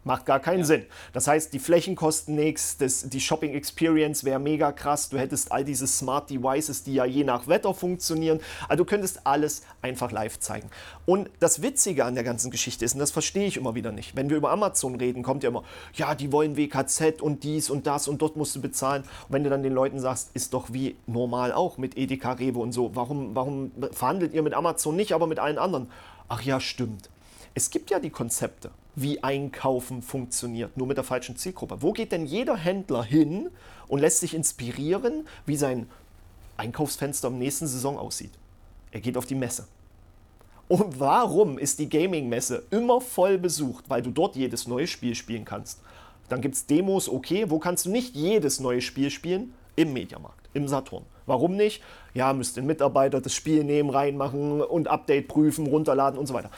Macht 0.05 0.25
gar 0.25 0.39
keinen 0.39 0.59
ja. 0.59 0.65
Sinn. 0.65 0.85
Das 1.11 1.27
heißt, 1.27 1.53
die 1.53 1.59
Flächen 1.59 1.95
kosten 1.95 2.35
nichts, 2.35 2.77
die 2.77 3.19
Shopping 3.19 3.53
Experience 3.53 4.23
wäre 4.23 4.39
mega 4.39 4.71
krass. 4.71 5.09
Du 5.09 5.17
hättest 5.17 5.51
all 5.51 5.65
diese 5.65 5.87
Smart 5.87 6.29
Devices, 6.29 6.83
die 6.83 6.93
ja 6.93 7.05
je 7.05 7.25
nach 7.25 7.47
Wetter 7.47 7.73
funktionieren. 7.73 8.39
Also 8.69 8.83
du 8.83 8.89
könntest 8.89 9.21
alles 9.25 9.63
einfach 9.81 10.11
live 10.11 10.39
zeigen. 10.39 10.69
Und 11.05 11.29
das 11.39 11.61
Witzige 11.61 12.05
an 12.05 12.15
der 12.15 12.23
ganzen 12.23 12.49
Geschichte 12.49 12.85
ist, 12.85 12.93
und 12.93 12.99
das 12.99 13.11
verstehe 13.11 13.47
ich 13.47 13.57
immer 13.57 13.75
wieder 13.75 13.91
nicht, 13.91 14.15
wenn 14.15 14.29
wir 14.29 14.37
über 14.37 14.51
Amazon 14.51 14.95
reden, 14.95 15.21
kommt 15.21 15.43
ja 15.43 15.49
immer, 15.49 15.63
ja, 15.93 16.15
die 16.15 16.31
wollen 16.31 16.55
WKZ 16.55 17.21
und 17.21 17.43
dies 17.43 17.69
und 17.69 17.85
das 17.85 18.07
und 18.07 18.21
dort 18.21 18.37
musst 18.37 18.55
du 18.55 18.61
bezahlen. 18.61 19.03
Und 19.03 19.33
wenn 19.33 19.43
du 19.43 19.49
dann 19.49 19.63
den 19.63 19.73
Leuten 19.73 19.99
sagst, 19.99 20.29
ist 20.33 20.53
doch 20.53 20.71
wie 20.71 20.95
normal 21.07 21.51
auch 21.51 21.77
mit 21.77 21.97
Edeka, 21.97 22.33
Rewe 22.33 22.59
und 22.59 22.71
so, 22.71 22.95
warum, 22.95 23.35
warum 23.35 23.71
verhandelt 23.91 24.33
ihr 24.33 24.43
mit 24.43 24.53
Amazon 24.53 24.95
nicht, 24.95 25.11
aber 25.11 25.27
mit 25.27 25.39
allen 25.39 25.57
anderen? 25.57 25.91
Ach 26.29 26.41
ja, 26.41 26.59
stimmt. 26.59 27.09
Es 27.59 27.69
gibt 27.69 27.91
ja 27.91 27.99
die 27.99 28.09
Konzepte 28.09 28.71
wie 28.95 29.21
Einkaufen 29.21 30.01
funktioniert, 30.01 30.77
nur 30.77 30.87
mit 30.87 30.95
der 30.95 31.03
falschen 31.03 31.35
Zielgruppe. 31.35 31.81
Wo 31.81 31.91
geht 31.91 32.13
denn 32.13 32.25
jeder 32.25 32.55
Händler 32.55 33.03
hin 33.03 33.49
und 33.89 33.99
lässt 33.99 34.21
sich 34.21 34.33
inspirieren, 34.33 35.27
wie 35.45 35.57
sein 35.57 35.89
Einkaufsfenster 36.55 37.27
im 37.27 37.37
nächsten 37.37 37.67
Saison 37.67 37.97
aussieht? 37.97 38.31
Er 38.91 39.01
geht 39.01 39.17
auf 39.17 39.25
die 39.25 39.35
Messe. 39.35 39.67
Und 40.69 41.01
warum 41.01 41.59
ist 41.59 41.79
die 41.79 41.89
Gaming-Messe 41.89 42.63
immer 42.71 43.01
voll 43.01 43.37
besucht? 43.37 43.89
Weil 43.89 44.03
du 44.03 44.11
dort 44.11 44.37
jedes 44.37 44.65
neue 44.65 44.87
Spiel 44.87 45.13
spielen 45.13 45.43
kannst. 45.43 45.81
Dann 46.29 46.39
gibt 46.39 46.55
es 46.55 46.65
Demos, 46.65 47.09
okay, 47.09 47.49
wo 47.49 47.59
kannst 47.59 47.87
du 47.87 47.89
nicht 47.89 48.15
jedes 48.15 48.61
neue 48.61 48.79
Spiel 48.79 49.09
spielen? 49.09 49.53
Im 49.75 49.91
Mediamarkt, 49.91 50.47
im 50.53 50.69
Saturn. 50.69 51.03
Warum 51.25 51.57
nicht? 51.57 51.83
Ja, 52.13 52.31
müsste 52.31 52.61
ein 52.61 52.67
Mitarbeiter 52.67 53.19
das 53.19 53.33
Spiel 53.33 53.65
nehmen, 53.65 53.89
reinmachen 53.89 54.61
und 54.61 54.87
Update 54.87 55.27
prüfen, 55.27 55.67
runterladen 55.67 56.17
und 56.17 56.25
so 56.25 56.33
weiter. 56.33 56.51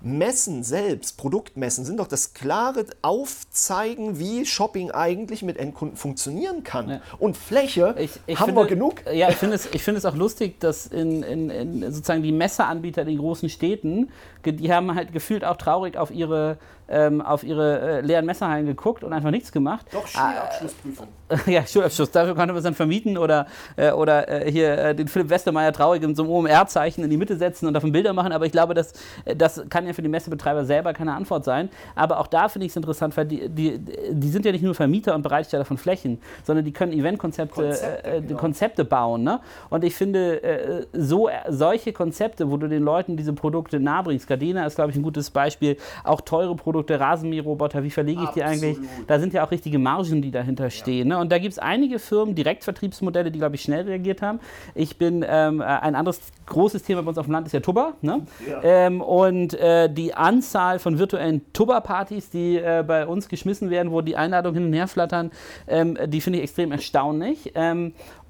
Messen 0.00 0.62
selbst, 0.62 1.16
Produktmessen, 1.16 1.84
sind 1.84 1.98
doch 1.98 2.06
das 2.06 2.32
klare 2.32 2.86
Aufzeigen, 3.02 4.18
wie 4.20 4.46
Shopping 4.46 4.92
eigentlich 4.92 5.42
mit 5.42 5.56
Endkunden 5.56 5.96
funktionieren 5.96 6.62
kann. 6.62 6.88
Ja. 6.88 7.00
Und 7.18 7.36
Fläche 7.36 7.96
ich, 7.98 8.10
ich 8.26 8.38
haben 8.38 8.46
finde, 8.46 8.62
wir 8.62 8.66
genug. 8.66 9.02
Ja, 9.12 9.28
ich 9.28 9.36
finde 9.36 9.56
es, 9.56 9.66
find 9.66 9.98
es 9.98 10.04
auch 10.04 10.14
lustig, 10.14 10.60
dass 10.60 10.86
in, 10.86 11.22
in, 11.24 11.50
in 11.50 11.92
sozusagen 11.92 12.22
die 12.22 12.32
Messeanbieter 12.32 13.02
in 13.02 13.08
den 13.08 13.18
großen 13.18 13.48
Städten, 13.48 14.10
die 14.44 14.72
haben 14.72 14.94
halt 14.94 15.12
gefühlt 15.12 15.44
auch 15.44 15.56
traurig 15.56 15.96
auf 15.96 16.10
ihre 16.10 16.58
ähm, 16.88 17.20
auf 17.20 17.44
ihre 17.44 17.80
äh, 17.80 18.00
leeren 18.00 18.24
Messerhallen 18.24 18.66
geguckt 18.66 19.04
und 19.04 19.12
einfach 19.12 19.30
nichts 19.30 19.52
gemacht. 19.52 19.86
Doch, 19.92 20.06
Schulabschlussprüfung. 20.06 21.08
Äh, 21.28 21.36
ja, 21.52 21.66
Schulabschluss. 21.66 22.10
Dafür 22.10 22.34
konnte 22.34 22.52
man 22.52 22.58
es 22.58 22.64
dann 22.64 22.74
vermieten 22.74 23.18
oder, 23.18 23.46
äh, 23.76 23.90
oder 23.90 24.46
äh, 24.46 24.50
hier 24.50 24.78
äh, 24.78 24.94
den 24.94 25.08
Philipp 25.08 25.28
Westermeier 25.28 25.72
traurig 25.72 26.02
in 26.02 26.14
so 26.14 26.22
einem 26.22 26.32
OMR-Zeichen 26.32 27.04
in 27.04 27.10
die 27.10 27.16
Mitte 27.16 27.36
setzen 27.36 27.66
und 27.66 27.74
davon 27.74 27.92
Bilder 27.92 28.12
machen. 28.12 28.32
Aber 28.32 28.46
ich 28.46 28.52
glaube, 28.52 28.72
das, 28.72 28.94
das 29.36 29.62
kann 29.68 29.86
ja 29.86 29.92
für 29.92 30.02
die 30.02 30.08
Messebetreiber 30.08 30.64
selber 30.64 30.94
keine 30.94 31.12
Antwort 31.12 31.44
sein. 31.44 31.68
Aber 31.94 32.20
auch 32.20 32.26
da 32.26 32.48
finde 32.48 32.66
ich 32.66 32.72
es 32.72 32.76
interessant, 32.76 33.16
weil 33.16 33.26
die, 33.26 33.48
die, 33.48 33.78
die 34.10 34.28
sind 34.28 34.46
ja 34.46 34.52
nicht 34.52 34.64
nur 34.64 34.74
Vermieter 34.74 35.14
und 35.14 35.22
Bereitsteller 35.22 35.66
von 35.66 35.76
Flächen, 35.76 36.20
sondern 36.44 36.64
die 36.64 36.72
können 36.72 36.92
Eventkonzepte 36.92 37.62
Konzepte, 37.62 38.22
genau. 38.22 38.40
Konzepte 38.40 38.84
bauen. 38.84 39.22
Ne? 39.24 39.40
Und 39.68 39.84
ich 39.84 39.94
finde, 39.94 40.86
so, 40.92 41.28
solche 41.48 41.92
Konzepte, 41.92 42.50
wo 42.50 42.56
du 42.56 42.68
den 42.68 42.82
Leuten 42.82 43.16
diese 43.16 43.32
Produkte 43.32 43.80
nahebringst, 43.80 44.26
Gardena 44.28 44.66
ist, 44.66 44.76
glaube 44.76 44.90
ich, 44.90 44.96
ein 44.96 45.02
gutes 45.02 45.30
Beispiel, 45.30 45.76
auch 46.04 46.20
teure 46.20 46.54
Produkte 46.54 47.00
Rasenmäherroboter, 47.00 47.82
wie 47.82 47.90
verlege 47.90 48.22
ich 48.22 48.28
Absolut. 48.28 48.36
die 48.36 48.66
eigentlich? 48.66 48.78
Da 49.06 49.18
sind 49.18 49.32
ja 49.32 49.44
auch 49.44 49.50
richtige 49.50 49.78
Margen, 49.78 50.22
die 50.22 50.30
dahinter 50.30 50.70
stehen. 50.70 51.08
Ne? 51.08 51.18
Und 51.18 51.32
da 51.32 51.38
gibt 51.38 51.52
es 51.52 51.58
einige 51.58 51.98
Firmen, 51.98 52.34
Direktvertriebsmodelle, 52.34 53.30
die, 53.30 53.38
glaube 53.38 53.56
ich, 53.56 53.62
schnell 53.62 53.84
reagiert 53.84 54.22
haben. 54.22 54.38
Ich 54.74 54.96
bin, 54.96 55.24
ähm, 55.28 55.60
äh, 55.60 55.64
ein 55.64 55.94
anderes 55.94 56.20
großes 56.46 56.82
Thema 56.82 57.02
bei 57.02 57.08
uns 57.08 57.18
auf 57.18 57.26
dem 57.26 57.32
Land 57.32 57.46
ist 57.46 57.52
ja 57.52 57.60
Tubber. 57.60 57.94
Ne? 58.00 58.26
Ja. 58.48 58.60
Ähm, 58.62 59.00
und 59.00 59.54
äh, 59.54 59.92
die 59.92 60.14
Anzahl 60.14 60.78
von 60.78 60.98
virtuellen 60.98 61.42
Tubber-Partys, 61.52 62.30
die 62.30 62.56
äh, 62.56 62.84
bei 62.86 63.06
uns 63.06 63.28
geschmissen 63.28 63.70
werden, 63.70 63.92
wo 63.92 64.00
die 64.00 64.16
Einladungen 64.16 64.62
hin 64.62 64.66
und 64.66 64.72
her 64.72 64.88
flattern, 64.88 65.30
ähm, 65.66 65.98
die 66.06 66.20
finde 66.20 66.38
ich 66.38 66.44
extrem 66.44 66.72
erstaunlich. 66.72 67.52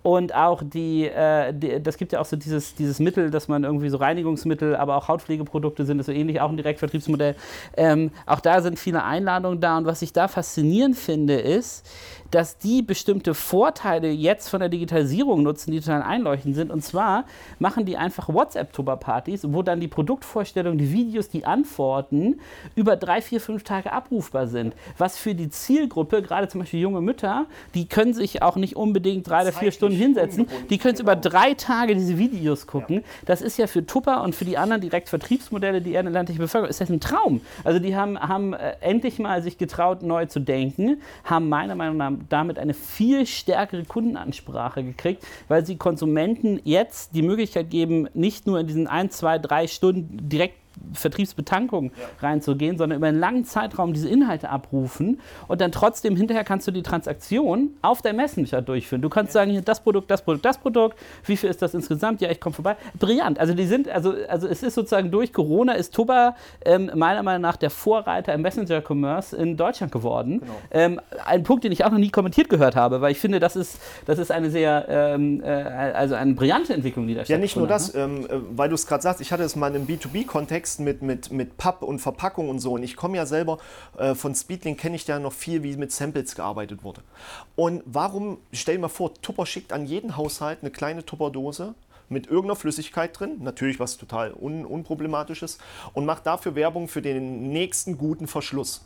Und 0.08 0.34
auch 0.34 0.62
die, 0.64 1.04
äh, 1.04 1.52
die, 1.52 1.82
das 1.82 1.98
gibt 1.98 2.12
ja 2.12 2.20
auch 2.20 2.24
so 2.24 2.34
dieses, 2.34 2.74
dieses 2.74 2.98
Mittel, 2.98 3.30
dass 3.30 3.46
man 3.46 3.62
irgendwie 3.62 3.90
so 3.90 3.98
Reinigungsmittel, 3.98 4.74
aber 4.74 4.96
auch 4.96 5.06
Hautpflegeprodukte 5.06 5.84
sind, 5.84 6.02
so 6.02 6.12
ähnlich, 6.12 6.40
auch 6.40 6.48
ein 6.48 6.56
Direktvertriebsmodell. 6.56 7.36
Ähm, 7.76 8.10
auch 8.24 8.40
da 8.40 8.62
sind 8.62 8.78
viele 8.78 9.04
Einladungen 9.04 9.60
da. 9.60 9.76
Und 9.76 9.84
was 9.84 10.00
ich 10.00 10.14
da 10.14 10.26
faszinierend 10.26 10.96
finde, 10.96 11.34
ist, 11.34 11.86
dass 12.30 12.58
die 12.58 12.82
bestimmte 12.82 13.34
Vorteile 13.34 14.10
jetzt 14.10 14.48
von 14.48 14.60
der 14.60 14.68
Digitalisierung 14.68 15.42
nutzen, 15.42 15.70
die 15.70 15.80
total 15.80 16.02
einleuchtend 16.02 16.54
sind. 16.54 16.70
Und 16.70 16.82
zwar 16.82 17.24
machen 17.58 17.84
die 17.84 17.96
einfach 17.96 18.28
WhatsApp-Tuber-Partys, 18.28 19.52
wo 19.52 19.62
dann 19.62 19.80
die 19.80 19.88
Produktvorstellungen, 19.88 20.78
die 20.78 20.92
Videos, 20.92 21.28
die 21.28 21.44
Antworten 21.44 22.40
über 22.74 22.96
drei, 22.96 23.22
vier, 23.22 23.40
fünf 23.40 23.64
Tage 23.64 23.92
abrufbar 23.92 24.46
sind. 24.46 24.74
Was 24.98 25.18
für 25.18 25.34
die 25.34 25.48
Zielgruppe, 25.48 26.22
gerade 26.22 26.48
zum 26.48 26.60
Beispiel 26.60 26.80
junge 26.80 27.00
Mütter, 27.00 27.46
die 27.74 27.86
können 27.86 28.12
sich 28.12 28.42
auch 28.42 28.56
nicht 28.56 28.76
unbedingt 28.76 29.28
drei 29.28 29.42
oder 29.42 29.52
vier 29.52 29.72
Stunden 29.72 29.96
hinsetzen. 29.96 30.48
Die 30.70 30.78
können 30.78 30.96
genau. 30.96 31.12
über 31.12 31.16
drei 31.16 31.54
Tage 31.54 31.94
diese 31.94 32.18
Videos 32.18 32.66
gucken. 32.66 32.96
Ja. 32.96 33.02
Das 33.26 33.40
ist 33.40 33.58
ja 33.58 33.66
für 33.66 33.86
Tupper 33.86 34.22
und 34.22 34.34
für 34.34 34.44
die 34.44 34.58
anderen 34.58 34.82
direkt 34.82 35.08
Vertriebsmodelle, 35.08 35.80
die 35.80 35.92
ehrenamtliche 35.92 36.40
Bevölkerung, 36.40 36.70
ist 36.70 36.80
das 36.80 36.90
ein 36.90 37.00
Traum. 37.00 37.40
Also 37.64 37.78
die 37.78 37.96
haben, 37.96 38.18
haben 38.18 38.52
äh, 38.52 38.74
endlich 38.80 39.18
mal 39.18 39.42
sich 39.42 39.58
getraut, 39.58 40.02
neu 40.02 40.26
zu 40.26 40.40
denken, 40.40 41.00
haben 41.24 41.48
meiner 41.48 41.74
Meinung 41.74 41.96
nach 41.96 42.17
damit 42.28 42.58
eine 42.58 42.74
viel 42.74 43.26
stärkere 43.26 43.84
Kundenansprache 43.84 44.82
gekriegt, 44.82 45.24
weil 45.48 45.64
sie 45.64 45.76
Konsumenten 45.76 46.60
jetzt 46.64 47.14
die 47.14 47.22
Möglichkeit 47.22 47.70
geben, 47.70 48.08
nicht 48.14 48.46
nur 48.46 48.60
in 48.60 48.66
diesen 48.66 48.86
ein, 48.86 49.10
zwei, 49.10 49.38
drei 49.38 49.66
Stunden 49.66 50.28
direkt 50.28 50.56
Vertriebsbetankung 50.92 51.86
ja. 51.86 52.26
reinzugehen, 52.26 52.78
sondern 52.78 52.98
über 52.98 53.08
einen 53.08 53.20
langen 53.20 53.44
Zeitraum 53.44 53.92
diese 53.92 54.08
Inhalte 54.08 54.50
abrufen 54.50 55.20
und 55.46 55.60
dann 55.60 55.72
trotzdem 55.72 56.16
hinterher 56.16 56.44
kannst 56.44 56.66
du 56.66 56.70
die 56.70 56.82
Transaktion 56.82 57.70
auf 57.82 58.02
der 58.02 58.12
Messenger 58.12 58.62
durchführen. 58.62 59.02
Du 59.02 59.08
kannst 59.08 59.34
ja. 59.34 59.40
sagen, 59.40 59.50
hier 59.50 59.62
das 59.62 59.82
Produkt, 59.82 60.10
das 60.10 60.22
Produkt, 60.22 60.44
das 60.44 60.58
Produkt, 60.58 60.98
wie 61.24 61.36
viel 61.36 61.50
ist 61.50 61.62
das 61.62 61.74
insgesamt? 61.74 62.20
Ja, 62.20 62.30
ich 62.30 62.40
komme 62.40 62.54
vorbei. 62.54 62.76
Brillant. 62.98 63.38
Also 63.38 63.54
die 63.54 63.66
sind, 63.66 63.88
also, 63.88 64.14
also 64.28 64.48
es 64.48 64.62
ist 64.62 64.74
sozusagen 64.74 65.10
durch 65.10 65.32
Corona 65.32 65.72
ist 65.72 65.94
Tuba 65.94 66.34
ähm, 66.64 66.90
meiner 66.94 67.22
Meinung 67.22 67.42
nach 67.42 67.56
der 67.56 67.70
Vorreiter 67.70 68.34
im 68.34 68.42
Messenger-Commerce 68.42 69.36
in 69.36 69.56
Deutschland 69.56 69.92
geworden. 69.92 70.40
Genau. 70.40 70.52
Ähm, 70.70 71.00
ein 71.24 71.42
Punkt, 71.42 71.64
den 71.64 71.72
ich 71.72 71.84
auch 71.84 71.90
noch 71.90 71.98
nie 71.98 72.10
kommentiert 72.10 72.48
gehört 72.48 72.76
habe, 72.76 73.00
weil 73.00 73.12
ich 73.12 73.20
finde, 73.20 73.40
das 73.40 73.56
ist, 73.56 73.78
das 74.06 74.18
ist 74.18 74.30
eine 74.30 74.50
sehr, 74.50 74.86
ähm, 74.88 75.42
äh, 75.42 75.48
also 75.48 76.14
eine 76.14 76.34
brillante 76.34 76.74
Entwicklung, 76.74 77.06
die 77.06 77.14
da 77.14 77.24
stattfindet. 77.24 77.40
Ja, 77.40 77.42
nicht 77.42 77.56
nur 77.56 77.66
das, 77.66 77.94
ne? 77.94 78.00
ähm, 78.00 78.26
äh, 78.26 78.56
weil 78.56 78.68
du 78.68 78.74
es 78.74 78.86
gerade 78.86 79.02
sagst, 79.02 79.20
ich 79.20 79.32
hatte 79.32 79.42
es 79.42 79.56
mal 79.56 79.74
im 79.74 79.86
B2B-Kontext 79.86 80.67
Kontexten 80.68 80.84
mit, 80.84 81.02
mit, 81.02 81.32
mit 81.32 81.56
Papp 81.56 81.82
und 81.82 81.98
Verpackung 81.98 82.48
und 82.48 82.58
so. 82.58 82.72
Und 82.72 82.82
ich 82.82 82.96
komme 82.96 83.16
ja 83.16 83.26
selber 83.26 83.58
äh, 83.96 84.14
von 84.14 84.34
Speedlink, 84.34 84.78
kenne 84.78 84.96
ich 84.96 85.06
ja 85.06 85.18
noch 85.18 85.32
viel, 85.32 85.62
wie 85.62 85.76
mit 85.76 85.92
Samples 85.92 86.34
gearbeitet 86.34 86.82
wurde. 86.82 87.02
Und 87.56 87.82
warum, 87.86 88.38
stell 88.52 88.76
dir 88.76 88.82
mal 88.82 88.88
vor, 88.88 89.14
Tupper 89.14 89.46
schickt 89.46 89.72
an 89.72 89.86
jeden 89.86 90.16
Haushalt 90.16 90.58
eine 90.62 90.70
kleine 90.70 91.04
Tupperdose 91.04 91.74
mit 92.08 92.26
irgendeiner 92.26 92.56
Flüssigkeit 92.56 93.18
drin, 93.18 93.38
natürlich 93.40 93.78
was 93.80 93.98
total 93.98 94.32
un 94.32 94.64
unproblematisches, 94.64 95.58
und 95.92 96.06
macht 96.06 96.26
dafür 96.26 96.54
Werbung 96.54 96.88
für 96.88 97.02
den 97.02 97.50
nächsten 97.52 97.98
guten 97.98 98.26
Verschluss 98.26 98.82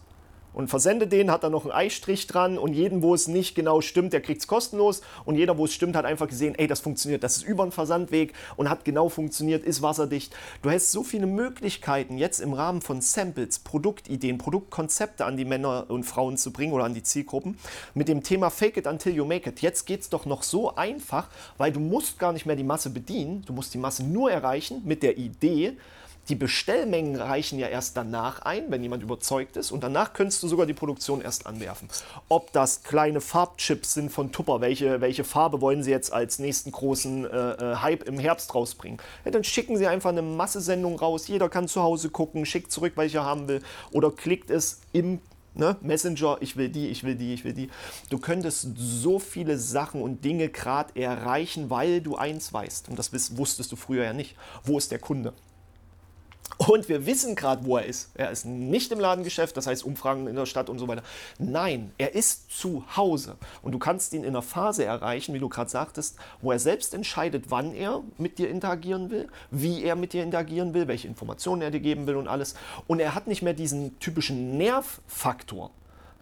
und 0.52 0.68
versende 0.68 1.06
den, 1.06 1.30
hat 1.30 1.44
da 1.44 1.50
noch 1.50 1.64
einen 1.64 1.72
Eistrich 1.72 2.26
dran 2.26 2.58
und 2.58 2.74
jeden, 2.74 3.02
wo 3.02 3.14
es 3.14 3.28
nicht 3.28 3.54
genau 3.54 3.80
stimmt, 3.80 4.12
der 4.12 4.20
kriegt 4.20 4.40
es 4.40 4.46
kostenlos 4.46 5.02
und 5.24 5.36
jeder, 5.36 5.58
wo 5.58 5.64
es 5.64 5.74
stimmt, 5.74 5.96
hat 5.96 6.04
einfach 6.04 6.28
gesehen, 6.28 6.54
ey, 6.56 6.66
das 6.66 6.80
funktioniert, 6.80 7.22
das 7.22 7.36
ist 7.36 7.44
über 7.44 7.62
einen 7.62 7.72
Versandweg 7.72 8.32
und 8.56 8.68
hat 8.68 8.84
genau 8.84 9.08
funktioniert, 9.08 9.64
ist 9.64 9.82
wasserdicht. 9.82 10.34
Du 10.62 10.70
hast 10.70 10.92
so 10.92 11.02
viele 11.02 11.26
Möglichkeiten, 11.26 12.18
jetzt 12.18 12.40
im 12.40 12.52
Rahmen 12.52 12.82
von 12.82 13.00
Samples, 13.00 13.58
Produktideen, 13.58 14.38
Produktkonzepte 14.38 15.24
an 15.24 15.36
die 15.36 15.44
Männer 15.44 15.86
und 15.88 16.04
Frauen 16.04 16.36
zu 16.36 16.52
bringen 16.52 16.72
oder 16.72 16.84
an 16.84 16.94
die 16.94 17.02
Zielgruppen 17.02 17.58
mit 17.94 18.08
dem 18.08 18.22
Thema 18.22 18.50
Fake 18.50 18.76
it 18.76 18.86
until 18.86 19.14
you 19.14 19.24
make 19.24 19.48
it. 19.48 19.60
Jetzt 19.60 19.86
geht 19.86 20.00
es 20.02 20.08
doch 20.08 20.26
noch 20.26 20.42
so 20.42 20.74
einfach, 20.74 21.28
weil 21.58 21.72
du 21.72 21.80
musst 21.80 22.18
gar 22.18 22.32
nicht 22.32 22.46
mehr 22.46 22.56
die 22.56 22.64
Masse 22.64 22.90
bedienen, 22.90 23.44
du 23.46 23.52
musst 23.52 23.74
die 23.74 23.78
Masse 23.78 24.04
nur 24.04 24.30
erreichen 24.30 24.82
mit 24.84 25.02
der 25.02 25.18
Idee, 25.18 25.76
die 26.28 26.34
Bestellmengen 26.36 27.16
reichen 27.16 27.58
ja 27.58 27.66
erst 27.66 27.96
danach 27.96 28.42
ein, 28.42 28.70
wenn 28.70 28.82
jemand 28.82 29.02
überzeugt 29.02 29.56
ist. 29.56 29.72
Und 29.72 29.82
danach 29.82 30.12
könntest 30.12 30.42
du 30.42 30.48
sogar 30.48 30.66
die 30.66 30.74
Produktion 30.74 31.20
erst 31.20 31.46
anwerfen. 31.46 31.88
Ob 32.28 32.52
das 32.52 32.84
kleine 32.84 33.20
Farbchips 33.20 33.94
sind 33.94 34.10
von 34.10 34.30
Tupper, 34.30 34.60
welche, 34.60 35.00
welche 35.00 35.24
Farbe 35.24 35.60
wollen 35.60 35.82
sie 35.82 35.90
jetzt 35.90 36.12
als 36.12 36.38
nächsten 36.38 36.70
großen 36.70 37.24
äh, 37.24 37.28
äh, 37.28 37.76
Hype 37.76 38.04
im 38.04 38.18
Herbst 38.18 38.54
rausbringen? 38.54 38.98
Ja, 39.24 39.32
dann 39.32 39.42
schicken 39.42 39.76
sie 39.76 39.86
einfach 39.86 40.10
eine 40.10 40.22
Massesendung 40.22 40.98
raus. 40.98 41.26
Jeder 41.26 41.48
kann 41.48 41.66
zu 41.66 41.82
Hause 41.82 42.10
gucken, 42.10 42.46
schickt 42.46 42.70
zurück, 42.70 42.92
welche 42.96 43.18
er 43.18 43.24
haben 43.24 43.48
will. 43.48 43.60
Oder 43.90 44.10
klickt 44.10 44.50
es 44.50 44.80
im 44.92 45.20
Ne? 45.54 45.76
Messenger, 45.82 46.38
ich 46.40 46.56
will 46.56 46.70
die, 46.70 46.88
ich 46.88 47.04
will 47.04 47.14
die, 47.14 47.34
ich 47.34 47.44
will 47.44 47.52
die. 47.52 47.68
Du 48.08 48.16
könntest 48.16 48.68
so 48.74 49.18
viele 49.18 49.58
Sachen 49.58 50.00
und 50.00 50.24
Dinge 50.24 50.48
gerade 50.48 50.98
erreichen, 50.98 51.68
weil 51.68 52.00
du 52.00 52.16
eins 52.16 52.54
weißt. 52.54 52.88
Und 52.88 52.98
das 52.98 53.12
wusstest 53.36 53.70
du 53.70 53.76
früher 53.76 54.04
ja 54.04 54.14
nicht. 54.14 54.34
Wo 54.64 54.78
ist 54.78 54.90
der 54.90 54.98
Kunde? 54.98 55.34
Und 56.58 56.88
wir 56.88 57.06
wissen 57.06 57.34
gerade, 57.34 57.64
wo 57.64 57.76
er 57.76 57.86
ist. 57.86 58.10
Er 58.14 58.30
ist 58.30 58.44
nicht 58.44 58.92
im 58.92 59.00
Ladengeschäft, 59.00 59.56
das 59.56 59.66
heißt 59.66 59.84
Umfragen 59.84 60.26
in 60.26 60.36
der 60.36 60.46
Stadt 60.46 60.68
und 60.68 60.78
so 60.78 60.88
weiter. 60.88 61.02
Nein, 61.38 61.92
er 61.98 62.14
ist 62.14 62.50
zu 62.50 62.84
Hause. 62.96 63.36
Und 63.62 63.72
du 63.72 63.78
kannst 63.78 64.12
ihn 64.12 64.22
in 64.22 64.30
einer 64.30 64.42
Phase 64.42 64.84
erreichen, 64.84 65.34
wie 65.34 65.38
du 65.38 65.48
gerade 65.48 65.70
sagtest, 65.70 66.16
wo 66.40 66.52
er 66.52 66.58
selbst 66.58 66.94
entscheidet, 66.94 67.46
wann 67.48 67.74
er 67.74 68.02
mit 68.18 68.38
dir 68.38 68.50
interagieren 68.50 69.10
will, 69.10 69.28
wie 69.50 69.82
er 69.82 69.96
mit 69.96 70.12
dir 70.12 70.22
interagieren 70.22 70.74
will, 70.74 70.88
welche 70.88 71.08
Informationen 71.08 71.62
er 71.62 71.70
dir 71.70 71.80
geben 71.80 72.06
will 72.06 72.16
und 72.16 72.28
alles. 72.28 72.54
Und 72.86 73.00
er 73.00 73.14
hat 73.14 73.26
nicht 73.26 73.42
mehr 73.42 73.54
diesen 73.54 73.98
typischen 73.98 74.56
Nervfaktor. 74.56 75.70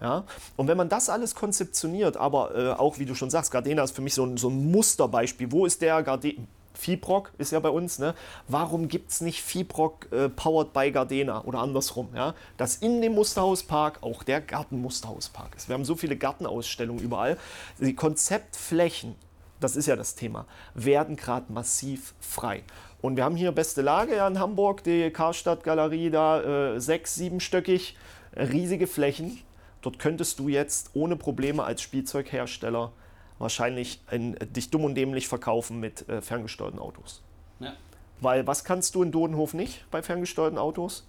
Ja? 0.00 0.24
Und 0.56 0.68
wenn 0.68 0.76
man 0.76 0.88
das 0.88 1.10
alles 1.10 1.34
konzeptioniert, 1.34 2.16
aber 2.16 2.54
äh, 2.54 2.70
auch 2.72 2.98
wie 2.98 3.04
du 3.04 3.14
schon 3.14 3.30
sagst, 3.30 3.50
Gardena 3.50 3.82
ist 3.82 3.94
für 3.94 4.02
mich 4.02 4.14
so 4.14 4.24
ein, 4.24 4.36
so 4.36 4.48
ein 4.48 4.70
Musterbeispiel. 4.70 5.52
Wo 5.52 5.66
ist 5.66 5.82
der 5.82 6.02
Gardena? 6.02 6.46
Fibrock 6.80 7.32
ist 7.36 7.52
ja 7.52 7.60
bei 7.60 7.68
uns, 7.68 7.98
ne? 7.98 8.14
warum 8.48 8.88
gibt 8.88 9.10
es 9.10 9.20
nicht 9.20 9.42
Fibrock 9.42 10.10
äh, 10.12 10.30
powered 10.30 10.72
by 10.72 10.90
Gardena 10.90 11.44
oder 11.44 11.58
andersrum, 11.58 12.08
ja? 12.14 12.34
dass 12.56 12.76
in 12.76 13.02
dem 13.02 13.14
Musterhauspark 13.14 13.98
auch 14.02 14.22
der 14.22 14.40
Gartenmusterhauspark 14.40 15.54
ist. 15.56 15.68
Wir 15.68 15.74
haben 15.74 15.84
so 15.84 15.94
viele 15.94 16.16
Gartenausstellungen 16.16 17.02
überall. 17.02 17.36
Die 17.78 17.94
Konzeptflächen, 17.94 19.14
das 19.60 19.76
ist 19.76 19.86
ja 19.86 19.96
das 19.96 20.14
Thema, 20.14 20.46
werden 20.74 21.16
gerade 21.16 21.52
massiv 21.52 22.14
frei. 22.18 22.62
Und 23.02 23.16
wir 23.16 23.24
haben 23.24 23.36
hier 23.36 23.52
beste 23.52 23.82
Lage 23.82 24.16
ja 24.16 24.26
in 24.26 24.38
Hamburg, 24.38 24.82
die 24.82 25.10
Karstadt 25.10 25.62
Galerie 25.62 26.10
da, 26.10 26.74
äh, 26.74 26.80
sechs, 26.80 27.14
siebenstöckig, 27.14 27.96
riesige 28.34 28.86
Flächen. 28.86 29.38
Dort 29.82 29.98
könntest 29.98 30.38
du 30.38 30.48
jetzt 30.48 30.90
ohne 30.94 31.16
Probleme 31.16 31.62
als 31.62 31.82
Spielzeughersteller 31.82 32.92
wahrscheinlich 33.40 34.00
ein, 34.06 34.36
dich 34.50 34.70
dumm 34.70 34.84
und 34.84 34.94
dämlich 34.94 35.26
verkaufen 35.26 35.80
mit 35.80 36.08
äh, 36.08 36.20
ferngesteuerten 36.20 36.78
Autos. 36.78 37.22
Ja. 37.58 37.72
Weil 38.20 38.46
was 38.46 38.64
kannst 38.64 38.94
du 38.94 39.02
in 39.02 39.10
Dodenhof 39.10 39.54
nicht 39.54 39.90
bei 39.90 40.02
ferngesteuerten 40.02 40.58
Autos? 40.58 41.06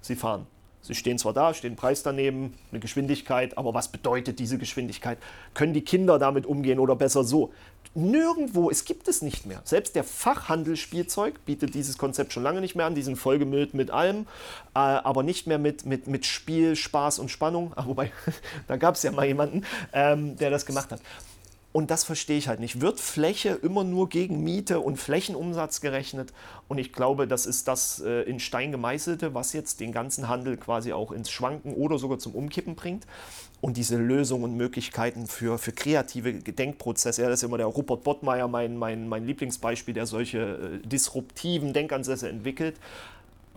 Sie 0.00 0.14
fahren. 0.14 0.46
Sie 0.82 0.94
stehen 0.94 1.18
zwar 1.18 1.34
da, 1.34 1.52
stehen 1.52 1.76
Preis 1.76 2.02
daneben, 2.02 2.54
eine 2.70 2.80
Geschwindigkeit, 2.80 3.58
aber 3.58 3.74
was 3.74 3.88
bedeutet 3.88 4.38
diese 4.38 4.56
Geschwindigkeit? 4.56 5.18
Können 5.52 5.74
die 5.74 5.82
Kinder 5.82 6.18
damit 6.18 6.46
umgehen 6.46 6.78
oder 6.78 6.96
besser 6.96 7.22
so? 7.22 7.52
Nirgendwo, 7.94 8.70
es 8.70 8.86
gibt 8.86 9.06
es 9.08 9.20
nicht 9.20 9.44
mehr. 9.44 9.60
Selbst 9.64 9.94
der 9.94 10.04
Fachhandel 10.04 10.76
Spielzeug 10.76 11.44
bietet 11.44 11.74
dieses 11.74 11.98
Konzept 11.98 12.32
schon 12.32 12.42
lange 12.42 12.62
nicht 12.62 12.76
mehr 12.76 12.86
an. 12.86 12.94
Die 12.94 13.02
sind 13.02 13.16
vollgemüllt 13.16 13.74
mit 13.74 13.90
allem, 13.90 14.26
äh, 14.74 14.78
aber 14.78 15.22
nicht 15.22 15.46
mehr 15.46 15.58
mit, 15.58 15.84
mit, 15.84 16.06
mit 16.06 16.24
Spiel, 16.24 16.76
Spaß 16.76 17.18
und 17.18 17.30
Spannung. 17.30 17.72
Ah, 17.76 17.84
wobei, 17.86 18.10
da 18.66 18.76
gab 18.76 18.94
es 18.94 19.02
ja 19.02 19.12
mal 19.12 19.26
jemanden, 19.26 19.66
ähm, 19.92 20.36
der 20.36 20.50
das 20.50 20.64
gemacht 20.64 20.92
hat. 20.92 21.02
Und 21.72 21.92
das 21.92 22.02
verstehe 22.02 22.36
ich 22.36 22.48
halt 22.48 22.58
nicht. 22.58 22.80
Wird 22.80 22.98
Fläche 22.98 23.50
immer 23.50 23.84
nur 23.84 24.08
gegen 24.08 24.42
Miete 24.42 24.80
und 24.80 24.96
Flächenumsatz 24.96 25.80
gerechnet? 25.80 26.32
Und 26.66 26.78
ich 26.78 26.92
glaube, 26.92 27.28
das 27.28 27.46
ist 27.46 27.68
das 27.68 28.00
äh, 28.00 28.22
in 28.22 28.40
Stein 28.40 28.72
gemeißelte, 28.72 29.34
was 29.34 29.52
jetzt 29.52 29.78
den 29.78 29.92
ganzen 29.92 30.28
Handel 30.28 30.56
quasi 30.56 30.92
auch 30.92 31.12
ins 31.12 31.30
Schwanken 31.30 31.74
oder 31.74 31.98
sogar 31.98 32.18
zum 32.18 32.34
Umkippen 32.34 32.74
bringt. 32.74 33.06
Und 33.60 33.76
diese 33.76 33.96
Lösungen 33.98 34.44
und 34.44 34.56
Möglichkeiten 34.56 35.28
für, 35.28 35.58
für 35.58 35.70
kreative 35.70 36.32
Denkprozesse, 36.32 37.22
ja, 37.22 37.28
das 37.28 37.40
ist 37.40 37.44
immer 37.44 37.58
der 37.58 37.66
Rupert 37.66 38.02
Bottmeier, 38.02 38.48
mein, 38.48 38.76
mein, 38.76 39.06
mein 39.06 39.24
Lieblingsbeispiel, 39.26 39.94
der 39.94 40.06
solche 40.06 40.80
äh, 40.82 40.86
disruptiven 40.86 41.72
Denkansätze 41.72 42.28
entwickelt. 42.28 42.76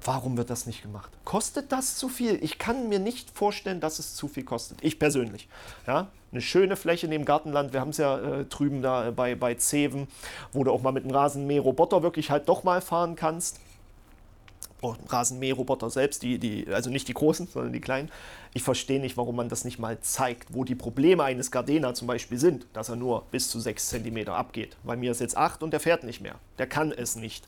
Warum 0.06 0.38
wird 0.38 0.50
das 0.50 0.66
nicht 0.66 0.82
gemacht? 0.82 1.12
Kostet 1.24 1.72
das 1.72 1.96
zu 1.96 2.10
viel? 2.10 2.44
Ich 2.44 2.58
kann 2.58 2.90
mir 2.90 3.00
nicht 3.00 3.32
vorstellen, 3.32 3.80
dass 3.80 4.00
es 4.00 4.16
zu 4.16 4.28
viel 4.28 4.44
kostet. 4.44 4.80
Ich 4.82 5.00
persönlich. 5.00 5.48
Ja? 5.88 6.08
Eine 6.32 6.42
schöne 6.42 6.76
Fläche 6.76 7.08
neben 7.08 7.26
Gartenland. 7.26 7.74
Wir 7.74 7.80
haben 7.80 7.90
es 7.90 7.98
ja 7.98 8.20
äh, 8.20 8.46
drüben 8.46 8.82
da 8.82 9.12
bei, 9.12 9.36
bei 9.36 9.54
Zeven, 9.56 10.08
wo 10.52 10.64
du 10.64 10.72
auch 10.72 10.82
mal 10.82 10.92
mit 10.92 11.04
einem 11.04 11.16
Rasenmäher-Roboter 11.16 12.04
wirklich 12.04 12.32
halt 12.32 12.50
doch 12.50 12.64
mal 12.64 12.82
fahren 12.82 13.16
kannst. 13.16 13.60
Rasenmäherroboter 14.84 15.90
selbst, 15.90 16.24
die, 16.24 16.38
die, 16.40 16.68
also 16.68 16.90
nicht 16.90 17.08
die 17.08 17.14
großen, 17.14 17.48
sondern 17.48 17.74
die 17.74 17.82
kleinen. 17.82 18.10
Ich 18.56 18.62
verstehe 18.62 19.00
nicht, 19.00 19.18
warum 19.18 19.36
man 19.36 19.50
das 19.50 19.66
nicht 19.66 19.80
mal 19.80 20.00
zeigt, 20.02 20.54
wo 20.54 20.64
die 20.64 20.76
Probleme 20.76 21.24
eines 21.24 21.50
Gardena 21.50 21.94
zum 21.96 22.08
Beispiel 22.08 22.38
sind, 22.38 22.68
dass 22.74 22.90
er 22.90 22.96
nur 22.96 23.24
bis 23.32 23.50
zu 23.50 23.60
6 23.60 23.90
cm 23.90 24.28
abgeht. 24.30 24.78
Bei 24.84 24.96
mir 24.96 25.12
ist 25.12 25.22
jetzt 25.22 25.36
8 25.36 25.64
und 25.64 25.72
der 25.72 25.80
fährt 25.80 26.04
nicht 26.04 26.22
mehr. 26.22 26.36
Der 26.60 26.68
kann 26.68 26.92
es 26.92 27.16
nicht. 27.16 27.48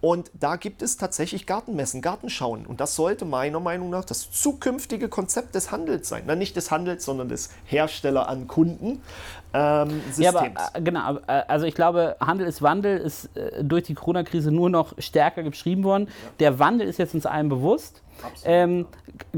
Und 0.00 0.30
da 0.32 0.56
gibt 0.56 0.80
es 0.80 0.96
tatsächlich 0.96 1.46
Gartenmessen, 1.46 2.00
Gartenschauen. 2.00 2.64
Und 2.64 2.80
das 2.80 2.96
sollte 2.96 3.26
meiner 3.26 3.60
Meinung 3.60 3.90
nach 3.90 4.04
das 4.04 4.30
zukünftige 4.30 5.08
Konzept 5.08 5.54
des 5.54 5.70
Handels 5.70 6.08
sein. 6.08 6.22
Na, 6.26 6.34
nicht 6.34 6.56
des 6.56 6.70
Handels, 6.70 7.04
sondern 7.04 7.28
des 7.28 7.50
Hersteller 7.66 8.28
an 8.28 8.46
Kunden. 8.46 9.02
Ähm, 9.56 10.00
ja, 10.18 10.30
aber 10.30 10.46
äh, 10.74 10.82
genau, 10.82 11.16
äh, 11.26 11.42
also 11.48 11.66
ich 11.66 11.74
glaube, 11.74 12.16
Handel 12.20 12.46
ist 12.46 12.62
Wandel, 12.62 12.98
ist 12.98 13.36
äh, 13.36 13.64
durch 13.64 13.84
die 13.84 13.94
Corona-Krise 13.94 14.50
nur 14.50 14.70
noch 14.70 14.92
stärker 14.98 15.42
beschrieben 15.42 15.84
worden. 15.84 16.08
Ja. 16.08 16.30
Der 16.40 16.58
Wandel 16.58 16.86
ist 16.88 16.98
jetzt 16.98 17.14
uns 17.14 17.26
allen 17.26 17.48
bewusst 17.48 18.02
ähm, 18.44 18.86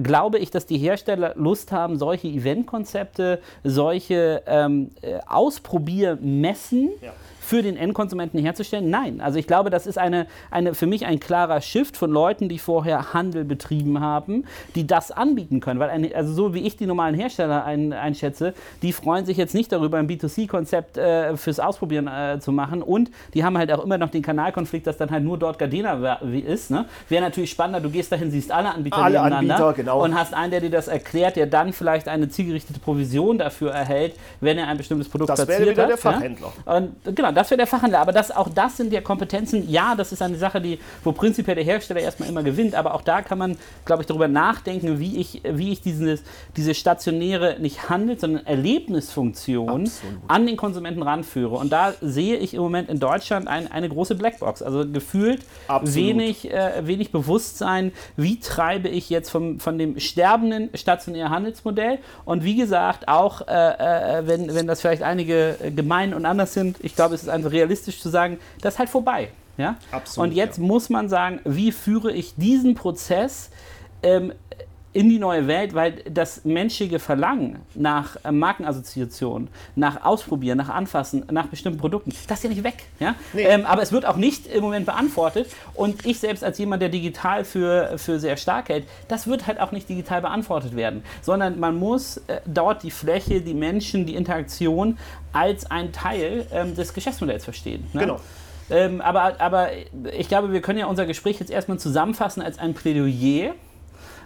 glaube 0.01 0.39
ich, 0.39 0.51
dass 0.51 0.67
die 0.67 0.79
Hersteller 0.79 1.33
Lust 1.37 1.73
haben, 1.73 1.99
solche 1.99 2.29
Eventkonzepte, 2.29 3.41
solche 3.65 4.43
ähm, 4.47 4.91
äh, 5.03 5.19
Ausprobiermessen. 5.27 6.91
Ja 7.03 7.13
für 7.49 7.63
den 7.63 7.79
Endkonsumenten 7.79 8.39
herzustellen? 8.39 8.91
Nein. 8.91 9.23
Also 9.23 9.39
ich 9.39 9.47
glaube, 9.47 9.71
das 9.71 9.87
ist 9.87 9.97
eine, 9.97 10.27
eine, 10.51 10.75
für 10.75 10.87
mich 10.87 11.07
ein 11.07 11.19
klarer 11.19 11.63
Shift 11.63 11.97
von 11.97 12.11
Leuten, 12.11 12.51
die 12.51 12.59
vorher 12.59 13.15
Handel 13.15 13.43
betrieben 13.45 14.01
haben, 14.01 14.45
die 14.75 14.87
das 14.87 15.11
anbieten 15.11 15.61
können. 15.61 15.81
Weil 15.81 15.89
eine, 15.89 16.15
also 16.15 16.31
so 16.35 16.53
wie 16.53 16.67
ich 16.67 16.77
die 16.77 16.85
normalen 16.85 17.15
Hersteller 17.15 17.65
ein, 17.65 17.95
einschätze, 17.95 18.53
die 18.83 18.93
freuen 18.93 19.25
sich 19.25 19.39
jetzt 19.39 19.55
nicht 19.55 19.73
darüber, 19.73 19.97
ein 19.97 20.07
B2C-Konzept 20.07 20.99
äh, 20.99 21.39
fürs 21.39 21.59
Ausprobieren 21.59 22.07
äh, 22.07 22.39
zu 22.39 22.53
machen. 22.53 22.83
Und 22.83 23.11
die 23.33 23.43
haben 23.45 23.57
halt 23.57 23.73
auch 23.73 23.83
immer 23.83 23.97
noch 23.97 24.11
den 24.11 24.21
Kanalkonflikt, 24.21 24.87
dass 24.87 24.99
dann 24.99 25.11
halt 25.11 25.25
nur 25.25 25.39
dort 25.39 25.59
Gardena 25.59 26.19
ist. 26.47 26.71
Ne? 26.71 26.85
Wäre 27.09 27.23
natürlich 27.23 27.51
spannender, 27.51 27.81
du 27.81 27.89
gehst 27.89 28.13
dahin, 28.13 28.31
siehst 28.31 28.53
alle 28.53 28.75
Anbieter 28.75 28.99
alle 28.99 29.21
Anbieter, 29.23 29.73
genau. 29.73 30.05
und 30.05 30.15
hast 30.15 30.35
einen, 30.35 30.51
der 30.51 30.61
dir 30.61 30.71
das 30.71 30.89
erklärt, 30.89 31.37
der 31.37 31.47
dann 31.47 31.73
vielleicht 31.73 32.09
eine 32.09 32.29
zielgerichtete 32.29 32.79
Provision 32.79 33.39
dafür 33.39 33.71
erhält, 33.71 34.17
wenn 34.43 34.59
er 34.59 34.69
ein 34.69 34.77
bestimmtes 34.77 35.09
Produkt 35.09 35.31
das 35.31 35.47
platziert 35.47 35.61
wäre 35.61 35.71
wieder 35.71 35.87
der 35.87 35.97
Fachhändler. 35.97 36.53
Ja? 36.67 36.77
Und 36.77 37.17
genau, 37.17 37.33
das 37.39 37.51
wäre 37.51 37.59
der 37.59 37.69
Fachhandel. 37.69 38.01
Aber 38.01 38.11
das, 38.11 38.33
auch 38.33 38.49
das 38.49 38.77
sind 38.77 38.93
ja 38.93 39.01
Kompetenzen. 39.01 39.71
Ja, 39.71 39.95
das 39.95 40.11
ist 40.11 40.21
eine 40.23 40.37
Sache, 40.37 40.61
die, 40.61 40.81
wo 41.05 41.13
prinzipiell 41.13 41.55
der 41.55 41.65
Hersteller 41.65 42.01
erstmal 42.01 42.29
immer 42.29 42.43
gewinnt. 42.43 42.75
Aber 42.75 42.95
auch 42.95 43.03
da 43.03 43.23
kann 43.23 43.39
man, 43.39 43.57
glaube 43.85 44.03
ich, 44.03 44.09
darüber 44.09 44.27
nachdenken, 44.27 44.99
wie 44.99 45.19
ich, 45.19 45.43
wie 45.49 45.71
ich 45.71 45.81
dieses, 45.81 46.25
diese 46.57 46.75
stationäre, 46.75 47.57
nicht 47.61 47.89
Handel, 47.89 48.19
sondern 48.19 48.45
Erlebnisfunktion 48.45 49.69
Absolut. 49.69 50.19
an 50.27 50.47
den 50.47 50.57
Konsumenten 50.57 51.01
ranführe. 51.01 51.55
Und 51.55 51.71
da 51.71 51.95
sehe 52.01 52.37
ich 52.39 52.55
im 52.55 52.61
Moment 52.61 52.89
in 52.89 52.99
Deutschland 52.99 53.47
ein, 53.47 53.71
eine 53.71 53.89
große 53.89 54.17
Blackbox. 54.17 54.61
Also 54.63 54.85
gefühlt 54.91 55.43
wenig, 55.83 56.51
äh, 56.51 56.89
wenig 56.89 57.13
Bewusstsein, 57.13 57.93
wie 58.17 58.41
treibe 58.41 58.89
ich 58.89 59.11
jetzt 59.11 59.31
vom, 59.31 59.61
von 59.61 59.79
dem 59.79 60.01
sterbenden 60.01 60.71
stationären 60.75 61.31
Handelsmodell. 61.31 62.01
Und 62.25 62.43
wie 62.43 62.57
gesagt, 62.57 63.07
auch 63.07 63.47
äh, 63.47 63.53
äh, 63.53 64.27
wenn, 64.27 64.53
wenn 64.57 64.67
das 64.67 64.81
vielleicht 64.81 65.05
einige 65.05 65.57
gemein 65.77 66.15
und 66.15 66.27
anders 66.27 66.53
sind, 66.53 66.79
ich 66.83 66.97
glaube, 66.97 67.15
es 67.15 67.23
ist 67.23 67.28
einfach 67.29 67.51
realistisch 67.51 68.01
zu 68.01 68.09
sagen, 68.09 68.39
das 68.61 68.75
ist 68.75 68.79
halt 68.79 68.89
vorbei. 68.89 69.31
Ja? 69.57 69.77
Absolut, 69.91 70.31
und 70.31 70.37
jetzt 70.37 70.59
ja. 70.59 70.65
muss 70.65 70.89
man 70.89 71.09
sagen, 71.09 71.41
wie 71.45 71.73
führe 71.73 72.13
ich 72.13 72.35
diesen 72.37 72.75
Prozess 72.75 73.51
ähm, 74.03 74.33
in 74.99 75.09
die 75.09 75.21
neue 75.21 75.47
Welt, 75.47 75.75
weil 75.75 76.03
das 76.11 76.45
menschliche 76.45 76.99
Verlangen 76.99 77.61
nach 77.77 78.17
äh, 78.25 78.33
Markenassoziation, 78.33 79.47
nach 79.77 80.05
Ausprobieren, 80.05 80.59
nach 80.59 80.71
Anfassen, 80.71 81.25
nach 81.31 81.47
bestimmten 81.47 81.79
Produkten, 81.79 82.13
das 82.27 82.39
ist 82.39 82.43
ja 82.43 82.51
nicht 82.51 82.65
weg. 82.65 82.83
Ja? 82.99 83.15
Nee. 83.33 83.45
Ähm, 83.45 83.65
aber 83.65 83.81
es 83.81 83.93
wird 83.93 84.05
auch 84.05 84.17
nicht 84.17 84.49
im 84.49 84.61
Moment 84.61 84.87
beantwortet. 84.87 85.51
Und 85.75 86.05
ich 86.05 86.19
selbst 86.19 86.43
als 86.43 86.59
jemand, 86.59 86.83
der 86.83 86.89
digital 86.89 87.45
für, 87.45 87.97
für 87.97 88.19
sehr 88.19 88.37
stark 88.37 88.71
hält, 88.71 88.89
das 89.07 89.29
wird 89.29 89.47
halt 89.47 89.61
auch 89.61 89.71
nicht 89.71 89.89
digital 89.89 90.21
beantwortet 90.21 90.75
werden, 90.75 91.05
sondern 91.23 91.61
man 91.61 91.79
muss 91.79 92.17
äh, 92.27 92.41
dort 92.45 92.83
die 92.83 92.91
Fläche, 92.91 93.41
die 93.41 93.55
Menschen, 93.55 94.05
die 94.05 94.17
Interaktion 94.17 94.99
als 95.33 95.71
ein 95.71 95.93
Teil 95.93 96.45
ähm, 96.53 96.75
des 96.75 96.93
Geschäftsmodells 96.93 97.45
verstehen. 97.45 97.87
Ne? 97.93 98.01
Genau. 98.01 98.21
Ähm, 98.69 99.01
aber, 99.01 99.41
aber 99.41 99.69
ich 100.13 100.27
glaube, 100.27 100.53
wir 100.53 100.61
können 100.61 100.81
ja 100.81 100.87
unser 100.87 101.07
Gespräch 101.07 101.39
jetzt 101.39 101.53
erstmal 101.53 101.79
zusammenfassen 101.79 102.43
als 102.43 102.59
ein 102.59 102.75
Plädoyer 102.75 103.55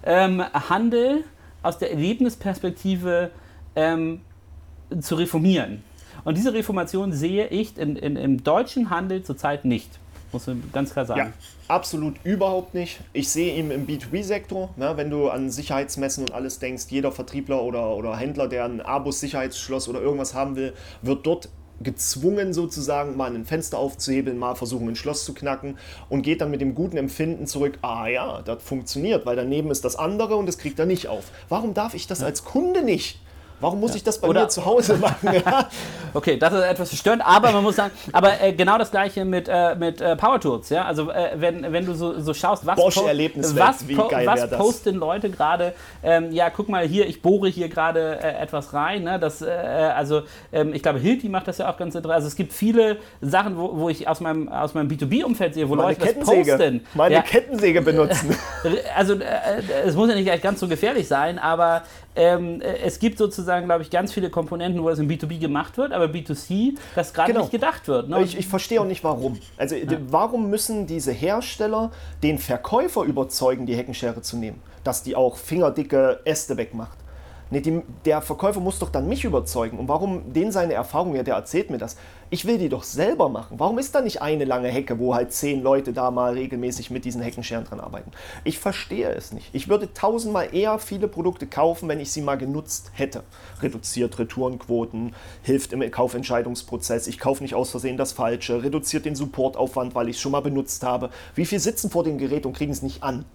ähm, 0.04 0.42
Handel 0.42 1.24
aus 1.62 1.78
der 1.78 1.90
Erlebnisperspektive 1.90 3.30
ähm, 3.76 4.20
zu 5.00 5.14
reformieren. 5.14 5.82
Und 6.24 6.36
diese 6.36 6.52
Reformation 6.52 7.12
sehe 7.12 7.48
ich 7.48 7.76
in, 7.78 7.96
in, 7.96 8.16
im 8.16 8.44
deutschen 8.44 8.90
Handel 8.90 9.22
zurzeit 9.22 9.64
nicht. 9.64 9.98
Muss 10.32 10.46
man 10.46 10.62
ganz 10.72 10.92
klar 10.92 11.04
sagen. 11.04 11.20
Ja, 11.20 11.32
absolut 11.68 12.14
überhaupt 12.24 12.74
nicht. 12.74 13.00
Ich 13.12 13.28
sehe 13.28 13.54
ihn 13.54 13.70
im 13.70 13.86
B2B-Sektor. 13.86 14.70
Ne, 14.76 14.96
wenn 14.96 15.10
du 15.10 15.28
an 15.28 15.50
Sicherheitsmessen 15.50 16.24
und 16.24 16.32
alles 16.32 16.58
denkst, 16.58 16.86
jeder 16.88 17.12
Vertriebler 17.12 17.62
oder, 17.62 17.94
oder 17.96 18.16
Händler, 18.16 18.48
der 18.48 18.64
ein 18.64 18.80
Abus-Sicherheitsschloss 18.80 19.88
oder 19.88 20.00
irgendwas 20.00 20.34
haben 20.34 20.56
will, 20.56 20.72
wird 21.02 21.26
dort 21.26 21.50
gezwungen 21.82 22.52
sozusagen 22.52 23.16
mal 23.16 23.34
ein 23.34 23.44
Fenster 23.44 23.78
aufzuhebeln, 23.78 24.38
mal 24.38 24.54
versuchen 24.54 24.88
ein 24.88 24.96
Schloss 24.96 25.24
zu 25.24 25.34
knacken 25.34 25.78
und 26.08 26.22
geht 26.22 26.40
dann 26.40 26.50
mit 26.50 26.60
dem 26.60 26.74
guten 26.74 26.96
Empfinden 26.96 27.46
zurück, 27.46 27.78
ah 27.82 28.06
ja, 28.06 28.42
das 28.42 28.62
funktioniert, 28.62 29.26
weil 29.26 29.36
daneben 29.36 29.70
ist 29.70 29.84
das 29.84 29.96
andere 29.96 30.36
und 30.36 30.46
das 30.46 30.58
kriegt 30.58 30.78
er 30.78 30.86
nicht 30.86 31.08
auf. 31.08 31.24
Warum 31.48 31.74
darf 31.74 31.94
ich 31.94 32.06
das 32.06 32.22
als 32.22 32.44
Kunde 32.44 32.82
nicht? 32.82 33.18
Warum 33.62 33.78
muss 33.78 33.92
ja. 33.92 33.98
ich 33.98 34.04
das 34.04 34.20
bei 34.20 34.28
Oder 34.28 34.42
mir 34.42 34.48
zu 34.48 34.64
Hause 34.64 34.96
machen? 34.96 35.12
Ja. 35.32 35.68
okay, 36.12 36.36
das 36.36 36.52
ist 36.52 36.62
etwas 36.62 36.88
verstörend, 36.90 37.22
aber 37.24 37.52
man 37.52 37.62
muss 37.62 37.76
sagen, 37.76 37.92
aber 38.12 38.40
äh, 38.40 38.52
genau 38.52 38.76
das 38.76 38.90
gleiche 38.90 39.24
mit, 39.24 39.48
äh, 39.48 39.74
mit 39.76 40.00
äh, 40.00 40.14
Power 40.16 40.40
Tools, 40.40 40.68
ja. 40.68 40.84
Also 40.84 41.10
äh, 41.10 41.30
wenn, 41.36 41.72
wenn 41.72 41.86
du 41.86 41.94
so, 41.94 42.20
so 42.20 42.34
schaust, 42.34 42.66
was, 42.66 42.76
Bosch 42.76 42.96
po 42.96 43.04
was, 43.04 43.84
po 43.84 44.10
was 44.10 44.50
posten 44.50 44.96
Leute 44.96 45.30
gerade, 45.30 45.74
ähm, 46.02 46.32
ja, 46.32 46.50
guck 46.50 46.68
mal 46.68 46.86
hier, 46.86 47.06
ich 47.06 47.22
bohre 47.22 47.48
hier 47.48 47.68
gerade 47.68 48.18
äh, 48.20 48.42
etwas 48.42 48.74
rein. 48.74 49.04
Ne? 49.04 49.18
Das, 49.18 49.42
äh, 49.42 49.48
also 49.48 50.22
ähm, 50.52 50.74
ich 50.74 50.82
glaube, 50.82 50.98
Hilti 50.98 51.28
macht 51.28 51.48
das 51.48 51.58
ja 51.58 51.70
auch 51.70 51.76
ganz 51.76 51.94
interessant. 51.94 52.16
Also 52.16 52.28
es 52.28 52.36
gibt 52.36 52.52
viele 52.52 52.98
Sachen, 53.20 53.56
wo, 53.56 53.78
wo 53.78 53.88
ich 53.88 54.08
aus 54.08 54.20
meinem, 54.20 54.48
aus 54.48 54.74
meinem 54.74 54.88
B2B-Umfeld 54.90 55.54
sehe, 55.54 55.68
wo 55.68 55.76
Meine 55.76 55.90
Leute 55.90 56.14
das 56.14 56.26
posten. 56.26 56.84
Meine 56.94 57.14
ja. 57.14 57.22
Kettensäge 57.22 57.80
benutzen. 57.80 58.36
also 58.96 59.14
es 59.84 59.94
muss 59.94 60.08
ja 60.08 60.16
nicht 60.16 60.42
ganz 60.42 60.60
so 60.60 60.68
gefährlich 60.68 61.06
sein, 61.08 61.38
aber 61.38 61.82
ähm, 62.14 62.60
äh, 62.60 62.78
es 62.78 62.98
gibt 62.98 63.18
sozusagen, 63.18 63.66
glaube 63.66 63.82
ich, 63.82 63.90
ganz 63.90 64.12
viele 64.12 64.30
Komponenten, 64.30 64.82
wo 64.82 64.88
das 64.88 64.98
im 64.98 65.08
B2B 65.08 65.38
gemacht 65.38 65.78
wird, 65.78 65.92
aber 65.92 66.06
B2C, 66.06 66.74
das 66.94 67.14
gerade 67.14 67.32
genau. 67.32 67.40
nicht 67.44 67.52
gedacht 67.52 67.88
wird. 67.88 68.08
Ne? 68.08 68.22
Ich, 68.22 68.36
ich 68.36 68.46
verstehe 68.46 68.80
auch 68.80 68.86
nicht, 68.86 69.02
warum. 69.02 69.38
Also, 69.56 69.76
ja. 69.76 69.98
warum 70.08 70.50
müssen 70.50 70.86
diese 70.86 71.12
Hersteller 71.12 71.90
den 72.22 72.38
Verkäufer 72.38 73.02
überzeugen, 73.04 73.66
die 73.66 73.74
Heckenschere 73.74 74.20
zu 74.22 74.36
nehmen? 74.36 74.60
Dass 74.84 75.02
die 75.02 75.16
auch 75.16 75.36
fingerdicke 75.36 76.20
Äste 76.24 76.56
wegmacht. 76.56 76.98
Nee, 77.52 77.60
die, 77.60 77.82
der 78.06 78.22
Verkäufer 78.22 78.60
muss 78.60 78.78
doch 78.78 78.88
dann 78.88 79.10
mich 79.10 79.24
überzeugen. 79.24 79.78
Und 79.78 79.86
warum 79.86 80.32
den 80.32 80.50
seine 80.50 80.72
Erfahrung, 80.72 81.14
ja, 81.14 81.22
der 81.22 81.34
erzählt 81.34 81.68
mir 81.68 81.76
das. 81.76 81.96
Ich 82.30 82.46
will 82.46 82.56
die 82.56 82.70
doch 82.70 82.82
selber 82.82 83.28
machen. 83.28 83.58
Warum 83.60 83.78
ist 83.78 83.94
da 83.94 84.00
nicht 84.00 84.22
eine 84.22 84.46
lange 84.46 84.68
Hecke, 84.68 84.98
wo 84.98 85.14
halt 85.14 85.34
zehn 85.34 85.62
Leute 85.62 85.92
da 85.92 86.10
mal 86.10 86.32
regelmäßig 86.32 86.90
mit 86.90 87.04
diesen 87.04 87.20
Heckenscheren 87.20 87.64
dran 87.64 87.78
arbeiten? 87.78 88.10
Ich 88.44 88.58
verstehe 88.58 89.10
es 89.10 89.32
nicht. 89.32 89.50
Ich 89.52 89.68
würde 89.68 89.92
tausendmal 89.92 90.54
eher 90.54 90.78
viele 90.78 91.08
Produkte 91.08 91.46
kaufen, 91.46 91.90
wenn 91.90 92.00
ich 92.00 92.10
sie 92.10 92.22
mal 92.22 92.38
genutzt 92.38 92.90
hätte. 92.94 93.22
Reduziert 93.60 94.18
Retourenquoten, 94.18 95.14
hilft 95.42 95.74
im 95.74 95.90
Kaufentscheidungsprozess, 95.90 97.06
ich 97.06 97.18
kaufe 97.18 97.42
nicht 97.42 97.54
aus 97.54 97.70
Versehen 97.70 97.98
das 97.98 98.12
Falsche, 98.12 98.62
reduziert 98.62 99.04
den 99.04 99.14
Supportaufwand, 99.14 99.94
weil 99.94 100.08
ich 100.08 100.16
es 100.16 100.22
schon 100.22 100.32
mal 100.32 100.40
benutzt 100.40 100.84
habe. 100.84 101.10
Wie 101.34 101.44
viel 101.44 101.58
sitzen 101.58 101.90
vor 101.90 102.02
dem 102.02 102.16
Gerät 102.16 102.46
und 102.46 102.54
kriegen 102.54 102.72
es 102.72 102.80
nicht 102.80 103.02
an? 103.02 103.26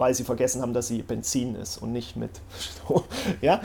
Weil 0.00 0.14
sie 0.14 0.24
vergessen 0.24 0.62
haben, 0.62 0.72
dass 0.72 0.88
sie 0.88 1.02
Benzin 1.02 1.54
ist 1.54 1.76
und 1.76 1.92
nicht 1.92 2.16
mit 2.16 2.30
Strom. 2.58 3.04
ja, 3.42 3.60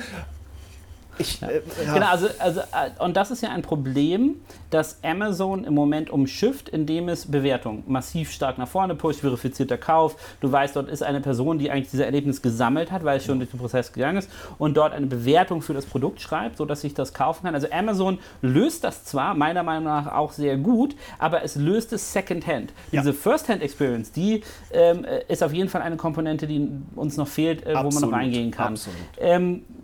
ich, 1.18 1.42
ja. 1.42 1.48
Äh, 1.48 1.62
ja. 1.86 1.94
Genau, 1.94 2.08
also, 2.08 2.28
also, 2.40 2.60
äh, 2.62 3.04
und 3.04 3.16
das 3.16 3.32
ist 3.32 3.42
ja 3.42 3.50
ein 3.50 3.62
Problem, 3.62 4.36
das 4.70 5.00
Amazon 5.04 5.64
im 5.64 5.74
Moment 5.74 6.10
umschifft, 6.10 6.70
indem 6.70 7.10
es 7.10 7.32
Bewertung 7.32 7.84
massiv 7.88 8.32
stark 8.32 8.58
nach 8.58 8.68
vorne 8.68 8.96
pusht, 8.96 9.22
verifizierter 9.22 9.78
Kauf. 9.78 10.16
Du 10.42 10.52
weißt, 10.52 10.76
dort 10.76 10.90
ist 10.90 11.04
eine 11.04 11.22
Person, 11.22 11.60
die 11.60 11.72
eigentlich 11.72 11.90
dieses 11.92 12.06
Erlebnis 12.06 12.42
gesammelt 12.42 12.92
hat, 12.92 13.04
weil 13.04 13.18
es 13.18 13.26
schon 13.26 13.40
durch 13.40 13.52
den 13.52 13.60
Prozess 13.60 13.94
gegangen 13.94 14.18
ist 14.18 14.30
und 14.58 14.76
dort 14.76 14.94
eine 14.94 15.06
Bewertung 15.08 15.62
für 15.62 15.74
das 15.74 15.86
Produkt 15.86 16.20
schreibt, 16.22 16.58
sodass 16.58 16.84
ich 16.84 16.94
das 16.94 17.14
kaufen 17.14 17.44
kann. 17.44 17.56
Also 17.56 17.68
Amazon 17.72 18.20
löst 18.42 18.84
das 18.84 19.06
zwar 19.06 19.34
meiner 19.34 19.64
Meinung 19.64 19.86
nach 19.86 20.14
auch 20.14 20.32
sehr 20.32 20.58
gut, 20.58 20.96
aber 21.20 21.44
es 21.44 21.56
löst 21.56 21.94
es 21.94 22.12
Secondhand. 22.12 22.74
Ja. 22.92 23.02
Diese 23.02 23.14
First-Hand-Experience, 23.14 24.12
die 24.12 24.42
ähm, 24.72 25.06
ist 25.28 25.44
auf 25.44 25.54
jeden 25.54 25.70
Fall 25.70 25.82
eine 25.82 25.98
Komponente, 25.98 26.48
die 26.48 26.70
uns 26.96 27.18
noch 27.18 27.28
fehlt, 27.28 27.66
äh, 27.66 27.76
wo 27.76 27.90
man 27.90 28.02
noch 28.02 28.12
reingehen 28.12 28.52
kann. 28.52 28.74
Absolut. 28.74 28.98
Ähm, 29.20 29.56
äh, 29.56 29.75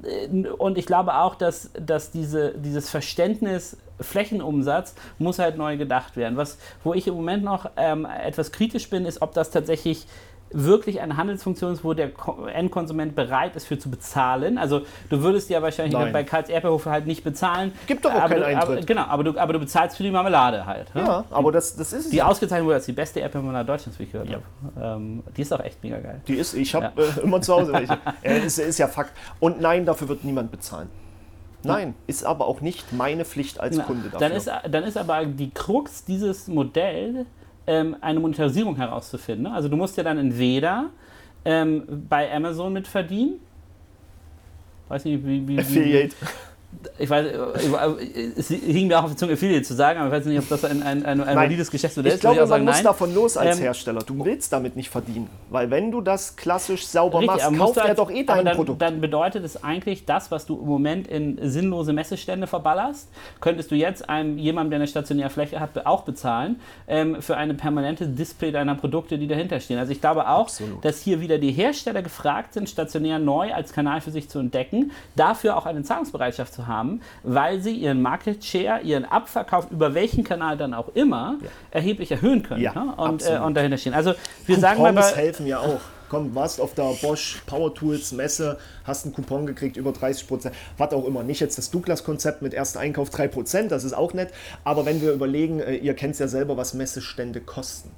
und 0.58 0.78
ich 0.78 0.86
glaube 0.86 1.16
auch, 1.16 1.36
dass, 1.36 1.70
dass 1.74 2.12
diese, 2.12 2.54
dieses 2.58 2.90
Verständnis 2.90 3.78
Flächenumsatz 4.00 4.96
muss 5.20 5.40
halt 5.40 5.58
neu 5.58 5.78
gedacht 5.78 6.18
werden. 6.18 6.38
Was, 6.38 6.58
wo 6.84 6.94
ich 6.94 7.08
im 7.08 7.14
Moment 7.14 7.44
noch 7.44 7.70
ähm, 7.78 8.06
etwas 8.06 8.52
kritisch 8.52 8.90
bin, 8.90 9.06
ist, 9.06 9.22
ob 9.22 9.34
das 9.34 9.52
tatsächlich 9.52 10.08
wirklich 10.54 11.02
eine 11.02 11.18
Handelsfunktion 11.18 11.74
ist, 11.74 11.84
wo 11.84 11.94
der 11.94 12.12
Endkonsument 12.54 13.16
bereit 13.16 13.56
ist 13.56 13.68
für 13.68 13.80
zu 13.80 13.90
bezahlen. 13.90 14.58
Also 14.58 14.82
du 15.10 15.22
würdest 15.22 15.50
ja 15.50 15.62
wahrscheinlich 15.62 15.94
Nein. 15.94 16.14
bei 16.14 16.24
Karls 16.24 16.50
Erdbeerhof 16.50 16.86
halt 16.86 17.08
nicht 17.08 17.24
bezahlen. 17.24 17.74
Gibt 17.88 18.06
doch 18.06 18.14
auch 18.14 18.28
keinen 18.28 18.44
Eintritt. 18.44 18.78
Aber, 18.78 18.82
genau, 18.82 19.04
aber 19.04 19.24
du, 19.24 19.38
aber 19.38 19.54
du 19.54 19.60
bezahlst 19.60 19.98
für 19.98 20.04
die 20.04 20.12
Marmelade 20.12 20.66
halt. 20.66 20.94
Ne? 20.96 21.02
Ja, 21.02 21.26
aber 21.30 21.52
das, 21.52 21.76
das 21.76 21.94
ist 21.94 22.12
Die 22.12 22.18
ja. 22.18 22.28
ausgezeichnet 22.28 22.66
wurde 22.66 22.76
als 22.76 22.86
die 22.86 22.92
beste 22.92 23.20
Erdbeermarmelade 23.20 23.66
Deutschlands, 23.66 24.00
wie 24.00 24.04
ich 24.04 24.12
gehört 24.12 24.30
ja. 24.30 24.40
habe. 24.76 25.02
Ähm, 25.02 25.24
die 25.36 25.42
ist 25.42 25.54
auch 25.54 25.62
echt 25.62 25.84
mega 25.84 26.00
geil. 26.00 26.22
Die 26.28 26.36
ist, 26.36 26.54
ich 26.54 26.74
habe 26.76 26.92
ja. 26.96 27.04
äh, 27.04 27.24
immer 27.24 27.42
zu 27.42 27.54
Hause 27.54 27.74
welche. 27.74 27.98
äh, 28.22 28.40
ist, 28.40 28.60
ist 28.60 28.78
ja 28.78 28.88
Fakt. 28.88 29.14
Und 29.40 29.62
nein, 29.62 29.86
dafür 29.86 30.10
wird 30.10 30.24
niemand 30.24 30.52
bezahlen. 30.52 30.90
Nein, 31.64 31.94
ist 32.08 32.26
aber 32.26 32.48
auch 32.48 32.62
nicht 32.62 32.92
meine 32.92 33.26
Pflicht 33.26 33.60
als 33.60 33.78
Na, 33.78 33.84
Kunde 33.84 34.10
dafür. 34.10 34.20
Dann 34.20 34.32
ist, 34.32 34.50
dann 34.70 34.84
ist 34.84 34.98
aber 34.98 35.26
die 35.26 35.52
Krux 35.52 36.04
dieses 36.06 36.48
Modells, 36.48 37.28
ähm, 37.72 37.96
eine 38.02 38.20
Monetarisierung 38.20 38.76
herauszufinden. 38.76 39.44
Ne? 39.44 39.54
Also 39.54 39.70
du 39.70 39.78
musst 39.78 39.96
ja 39.96 40.04
dann 40.04 40.18
entweder 40.18 40.90
ähm, 41.46 41.84
bei 42.10 42.30
Amazon 42.34 42.74
mitverdienen, 42.74 43.40
weiß 44.90 45.06
nicht, 45.06 45.26
wie, 45.26 45.48
wie 45.48 45.58
Affiliate. 45.58 46.16
Ich 46.98 47.10
weiß, 47.10 47.28
es 48.38 48.48
hing 48.48 48.88
mir 48.88 49.00
auch 49.00 49.04
auf 49.04 49.12
die 49.12 49.16
Zunge, 49.16 49.34
Affiliate 49.34 49.64
zu 49.64 49.74
sagen, 49.74 50.00
aber 50.00 50.08
ich 50.08 50.14
weiß 50.14 50.26
nicht, 50.26 50.40
ob 50.40 50.50
das 50.50 50.64
ein, 50.66 50.82
ein, 50.84 51.06
ein, 51.06 51.22
ein 51.22 51.36
valides 51.36 51.70
Geschäftsmodell 51.70 52.14
ist. 52.14 52.16
Ich 52.16 52.22
glaube, 52.22 52.40
man 52.40 52.48
sagen, 52.48 52.66
muss 52.66 52.76
nein. 52.76 52.84
davon 52.84 53.14
los 53.14 53.38
als 53.38 53.58
ähm, 53.58 53.64
Hersteller. 53.64 54.02
Du 54.04 54.24
willst 54.24 54.54
damit 54.54 54.76
nicht 54.76 54.90
verdienen. 54.90 55.30
Weil 55.50 55.70
wenn 55.70 55.92
du 55.92 56.02
das 56.02 56.36
klassisch 56.36 56.88
sauber 56.88 57.20
richtig, 57.20 57.38
machst, 57.52 57.58
kauft 57.58 57.78
er 57.78 57.96
doch 57.96 58.10
eh 58.10 58.24
dein 58.24 58.46
dann, 58.46 58.56
Produkt. 58.56 58.82
Dann 58.82 59.02
bedeutet 59.02 59.44
es 59.44 59.64
eigentlich, 59.64 60.06
das, 60.06 60.32
was 60.32 60.46
du 60.46 60.60
im 60.60 60.68
Moment 60.68 61.08
in 61.08 61.38
sinnlose 61.42 61.94
Messestände 61.94 62.48
verballerst, 62.48 63.10
könntest 63.40 63.72
du 63.72 63.76
jetzt 63.76 64.10
einem, 64.10 64.38
jemandem, 64.38 64.72
der 64.72 64.80
eine 64.80 64.88
stationäre 64.88 65.30
Fläche 65.30 65.60
hat, 65.60 65.86
auch 65.86 66.04
bezahlen 66.04 66.60
ähm, 66.88 67.22
für 67.22 67.38
eine 67.38 67.54
permanente 67.54 68.08
Display 68.08 68.52
deiner 68.52 68.76
Produkte, 68.76 69.18
die 69.18 69.28
dahinter 69.28 69.60
stehen. 69.60 69.78
Also 69.78 69.92
ich 69.92 70.02
glaube 70.02 70.28
auch, 70.28 70.44
Absolut. 70.44 70.84
dass 70.84 71.02
hier 71.02 71.22
wieder 71.22 71.38
die 71.38 71.52
Hersteller 71.52 72.02
gefragt 72.02 72.54
sind, 72.54 72.70
stationär 72.70 73.20
neu 73.20 73.54
als 73.54 73.74
Kanal 73.74 74.02
für 74.02 74.12
sich 74.12 74.30
zu 74.30 74.40
entdecken, 74.40 74.92
dafür 75.16 75.58
auch 75.58 75.66
eine 75.66 75.84
Zahlungsbereitschaft 75.84 76.54
zu 76.54 76.61
haben, 76.68 77.02
weil 77.24 77.62
sie 77.62 77.76
ihren 77.76 78.02
Market 78.02 78.44
Share, 78.44 78.82
ihren 78.82 79.06
Abverkauf 79.06 79.70
über 79.72 79.94
welchen 79.94 80.24
Kanal 80.24 80.58
dann 80.58 80.74
auch 80.74 80.90
immer 80.96 81.38
ja. 81.42 81.50
erheblich 81.72 82.12
erhöhen 82.12 82.44
können 82.44 82.62
ja, 82.62 82.74
ne? 82.74 82.94
und, 82.96 83.26
äh, 83.26 83.40
und, 83.40 83.56
dahinter 83.56 83.78
stehen. 83.78 83.94
Also 83.94 84.14
wir 84.46 84.56
Coupons 84.56 84.62
sagen 84.62 84.96
mal 84.96 85.16
helfen 85.16 85.48
ja 85.48 85.60
auch. 85.60 85.82
Komm, 86.12 86.36
warst 86.36 86.60
auf 86.60 86.74
der 86.74 86.94
Bosch 87.02 87.42
Power 87.46 87.74
Tools 87.74 88.12
Messe, 88.12 88.58
hast 88.84 89.06
einen 89.06 89.16
Coupon 89.16 89.46
gekriegt 89.46 89.78
über 89.78 89.94
30 89.94 90.28
Prozent, 90.28 90.56
was 90.78 90.92
auch 90.92 91.06
immer. 91.06 91.24
Nicht 91.24 91.40
jetzt 91.40 91.58
das 91.58 91.72
Douglas-Konzept 91.72 92.42
mit 92.42 92.54
ersten 92.54 92.80
Einkauf 92.80 93.10
3 93.12 93.30
Prozent, 93.30 93.72
das 93.72 93.86
ist 93.86 93.94
auch 93.94 94.14
nett. 94.14 94.34
Aber 94.66 94.86
wenn 94.86 95.02
wir 95.02 95.14
überlegen, 95.14 95.62
äh, 95.62 95.76
ihr 95.76 95.94
kennt 95.94 96.16
es 96.16 96.20
ja 96.20 96.28
selber, 96.28 96.58
was 96.58 96.74
Messestände 96.74 97.40
kosten 97.40 97.92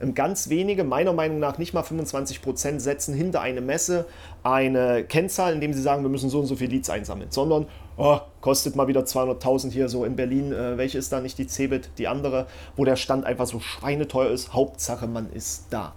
ähm, 0.00 0.14
ganz 0.14 0.48
wenige, 0.48 0.84
meiner 0.84 1.12
Meinung 1.12 1.40
nach 1.40 1.58
nicht 1.58 1.74
mal 1.74 1.82
25 1.82 2.40
Prozent, 2.40 2.80
setzen 2.80 3.14
hinter 3.14 3.40
eine 3.40 3.60
Messe 3.60 4.06
eine 4.42 5.04
Kennzahl, 5.04 5.52
indem 5.52 5.72
sie 5.74 5.82
sagen, 5.82 6.02
wir 6.02 6.08
müssen 6.08 6.30
so 6.30 6.40
und 6.40 6.46
so 6.46 6.56
viel 6.56 6.70
Leads 6.70 6.88
einsammeln, 6.88 7.30
sondern 7.30 7.66
oh, 7.98 8.20
kostet 8.40 8.76
mal 8.76 8.88
wieder 8.88 9.02
200.000 9.02 9.70
hier 9.70 9.88
so 9.88 10.04
in 10.04 10.16
Berlin. 10.16 10.52
Äh, 10.52 10.78
welche 10.78 10.98
ist 10.98 11.12
da 11.12 11.20
nicht 11.20 11.36
die 11.38 11.46
Cebit, 11.46 11.90
die 11.98 12.08
andere, 12.08 12.46
wo 12.76 12.84
der 12.84 12.96
Stand 12.96 13.26
einfach 13.26 13.46
so 13.46 13.60
schweineteuer 13.60 14.30
ist? 14.30 14.54
Hauptsache, 14.54 15.06
man 15.06 15.30
ist 15.32 15.66
da. 15.70 15.92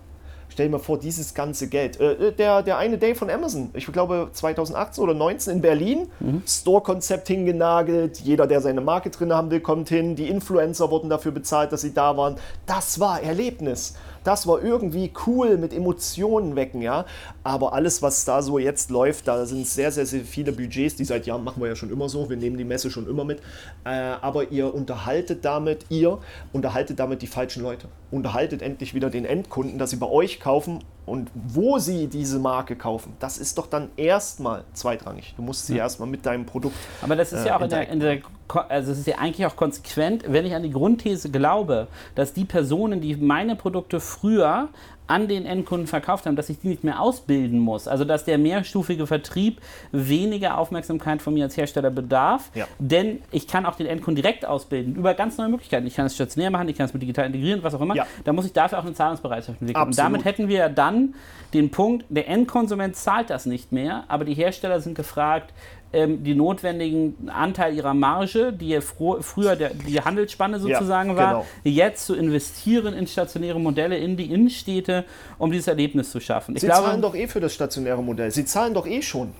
Stell 0.49 0.65
dir 0.65 0.73
mal 0.73 0.79
vor, 0.79 0.99
dieses 0.99 1.33
ganze 1.33 1.69
Geld. 1.69 1.99
Äh, 2.01 2.13
äh 2.27 2.31
der, 2.33 2.61
der 2.61 2.77
eine 2.77 2.97
Day 2.97 3.15
von 3.15 3.29
Amazon, 3.29 3.69
ich 3.73 3.85
glaube 3.85 4.29
2018 4.33 5.01
oder 5.01 5.13
2019 5.13 5.53
in 5.53 5.61
Berlin, 5.61 6.07
mhm. 6.19 6.43
Store-Konzept 6.45 7.29
hingenagelt, 7.29 8.19
jeder, 8.19 8.47
der 8.47 8.59
seine 8.59 8.81
Marke 8.81 9.11
drin 9.11 9.31
haben 9.31 9.49
will, 9.49 9.61
kommt 9.61 9.87
hin, 9.87 10.15
die 10.15 10.27
Influencer 10.27 10.91
wurden 10.91 11.09
dafür 11.09 11.31
bezahlt, 11.31 11.71
dass 11.71 11.81
sie 11.81 11.93
da 11.93 12.17
waren. 12.17 12.35
Das 12.65 12.99
war 12.99 13.21
Erlebnis 13.21 13.95
das 14.23 14.47
war 14.47 14.61
irgendwie 14.61 15.11
cool 15.25 15.57
mit 15.57 15.73
Emotionen 15.73 16.55
wecken, 16.55 16.81
ja. 16.81 17.05
Aber 17.43 17.73
alles, 17.73 18.01
was 18.01 18.25
da 18.25 18.41
so 18.41 18.59
jetzt 18.59 18.89
läuft, 18.91 19.27
da 19.27 19.45
sind 19.45 19.67
sehr, 19.67 19.91
sehr, 19.91 20.05
sehr 20.05 20.21
viele 20.21 20.51
Budgets, 20.51 20.95
die 20.95 21.05
seit 21.05 21.25
Jahren 21.25 21.43
machen 21.43 21.61
wir 21.61 21.69
ja 21.69 21.75
schon 21.75 21.91
immer 21.91 22.09
so, 22.09 22.29
wir 22.29 22.37
nehmen 22.37 22.57
die 22.57 22.63
Messe 22.63 22.91
schon 22.91 23.07
immer 23.07 23.23
mit. 23.23 23.39
Äh, 23.83 23.89
aber 23.89 24.51
ihr 24.51 24.73
unterhaltet 24.73 25.43
damit, 25.45 25.85
ihr 25.89 26.19
unterhaltet 26.53 26.99
damit 26.99 27.21
die 27.21 27.27
falschen 27.27 27.63
Leute. 27.63 27.87
Unterhaltet 28.11 28.61
endlich 28.61 28.93
wieder 28.93 29.09
den 29.09 29.25
Endkunden, 29.25 29.77
dass 29.77 29.89
sie 29.91 29.97
bei 29.97 30.07
euch 30.07 30.39
kaufen 30.39 30.79
und 31.05 31.31
wo 31.33 31.79
sie 31.79 32.07
diese 32.07 32.39
Marke 32.39 32.75
kaufen, 32.75 33.13
das 33.19 33.37
ist 33.37 33.57
doch 33.57 33.67
dann 33.67 33.89
erstmal 33.97 34.63
zweitrangig. 34.73 35.33
Du 35.35 35.41
musst 35.41 35.65
sie 35.65 35.75
ja. 35.75 35.83
erstmal 35.83 36.07
mit 36.07 36.25
deinem 36.25 36.45
Produkt. 36.45 36.75
Aber 37.01 37.15
das 37.15 37.33
ist 37.33 37.43
äh, 37.43 37.47
ja 37.47 37.57
auch 37.57 37.61
in 37.61 37.69
der, 37.69 37.89
in 37.89 37.99
der, 37.99 38.19
also 38.47 38.91
es 38.91 38.99
ist 38.99 39.07
ja 39.07 39.17
eigentlich 39.17 39.45
auch 39.45 39.55
konsequent, 39.55 40.25
wenn 40.27 40.45
ich 40.45 40.53
an 40.53 40.63
die 40.63 40.71
Grundthese 40.71 41.29
glaube, 41.29 41.87
dass 42.15 42.33
die 42.33 42.45
Personen, 42.45 43.01
die 43.01 43.15
meine 43.15 43.55
Produkte 43.55 43.99
früher 43.99 44.69
an 45.11 45.27
den 45.27 45.45
Endkunden 45.45 45.87
verkauft 45.87 46.25
haben, 46.25 46.37
dass 46.37 46.49
ich 46.49 46.59
die 46.59 46.69
nicht 46.69 46.85
mehr 46.85 47.01
ausbilden 47.01 47.59
muss. 47.59 47.89
Also 47.89 48.05
dass 48.05 48.23
der 48.23 48.37
mehrstufige 48.37 49.05
Vertrieb 49.05 49.59
weniger 49.91 50.57
Aufmerksamkeit 50.57 51.21
von 51.21 51.33
mir 51.33 51.43
als 51.43 51.57
Hersteller 51.57 51.89
bedarf, 51.89 52.49
ja. 52.55 52.65
denn 52.79 53.21
ich 53.29 53.45
kann 53.45 53.65
auch 53.65 53.75
den 53.75 53.87
Endkunden 53.87 54.21
direkt 54.21 54.45
ausbilden 54.45 54.95
über 54.95 55.13
ganz 55.13 55.37
neue 55.37 55.49
Möglichkeiten. 55.49 55.85
Ich 55.85 55.95
kann 55.95 56.05
es 56.05 56.15
stationär 56.15 56.49
machen, 56.49 56.69
ich 56.69 56.77
kann 56.77 56.85
es 56.85 56.93
mit 56.93 57.01
digital 57.01 57.25
integrieren, 57.25 57.61
was 57.61 57.73
auch 57.75 57.81
immer. 57.81 57.95
Ja. 57.95 58.07
Da 58.23 58.31
muss 58.31 58.45
ich 58.45 58.53
dafür 58.53 58.79
auch 58.79 58.85
eine 58.85 58.93
Zahlungsbereitschaft 58.93 59.59
entwickeln. 59.59 59.75
Absolut. 59.81 59.97
Und 59.97 59.97
damit 59.97 60.25
hätten 60.25 60.47
wir 60.47 60.69
dann 60.69 61.13
den 61.53 61.71
Punkt, 61.71 62.05
der 62.07 62.29
Endkonsument 62.29 62.95
zahlt 62.95 63.29
das 63.29 63.45
nicht 63.45 63.73
mehr, 63.73 64.05
aber 64.07 64.23
die 64.23 64.33
Hersteller 64.33 64.79
sind 64.79 64.95
gefragt, 64.95 65.53
ähm, 65.93 66.23
die 66.23 66.35
notwendigen 66.35 67.29
Anteil 67.29 67.75
ihrer 67.75 67.93
Marge, 67.93 68.53
die 68.53 68.69
ja 68.69 68.81
früher 68.81 69.55
der, 69.55 69.73
die 69.73 69.99
Handelsspanne 69.99 70.59
sozusagen 70.59 71.11
ja, 71.11 71.15
war, 71.15 71.31
genau. 71.33 71.45
jetzt 71.63 72.05
zu 72.05 72.15
investieren 72.15 72.93
in 72.93 73.07
stationäre 73.07 73.59
Modelle 73.59 73.97
in 73.97 74.15
die 74.17 74.31
Innenstädte, 74.31 75.05
um 75.37 75.51
dieses 75.51 75.67
Erlebnis 75.67 76.11
zu 76.11 76.19
schaffen. 76.19 76.55
Ich 76.55 76.61
Sie 76.61 76.67
glaube, 76.67 76.83
zahlen 76.83 77.01
doch 77.01 77.15
eh 77.15 77.27
für 77.27 77.39
das 77.39 77.53
stationäre 77.53 78.01
Modell. 78.01 78.31
Sie 78.31 78.45
zahlen 78.45 78.73
doch 78.73 78.87
eh 78.87 79.01
schon. 79.01 79.33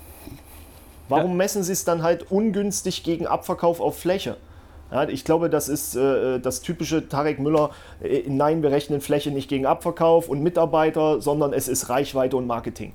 Warum 1.10 1.32
ja. 1.32 1.38
messen 1.38 1.64
Sie 1.64 1.74
es 1.74 1.84
dann 1.84 2.04
halt 2.04 2.32
ungünstig 2.32 3.04
gegen 3.04 3.28
Abverkauf 3.28 3.82
auf 3.82 4.00
Fläche? 4.00 4.38
Ja, 4.92 5.08
ich 5.08 5.24
glaube, 5.24 5.50
das 5.50 5.70
ist 5.70 5.96
äh, 5.96 6.40
das 6.40 6.62
typische 6.62 7.08
Tarek 7.08 7.40
Müller. 7.40 7.72
Äh, 8.04 8.24
nein, 8.28 8.62
wir 8.62 8.72
rechnen 8.72 9.00
Fläche 9.00 9.32
nicht 9.32 9.50
gegen 9.50 9.66
Abverkauf 9.66 10.28
und 10.28 10.44
Mitarbeiter, 10.44 11.22
sondern 11.22 11.54
es 11.54 11.70
ist 11.70 11.90
Reichweite 11.90 12.36
und 12.36 12.46
Marketing. 12.46 12.94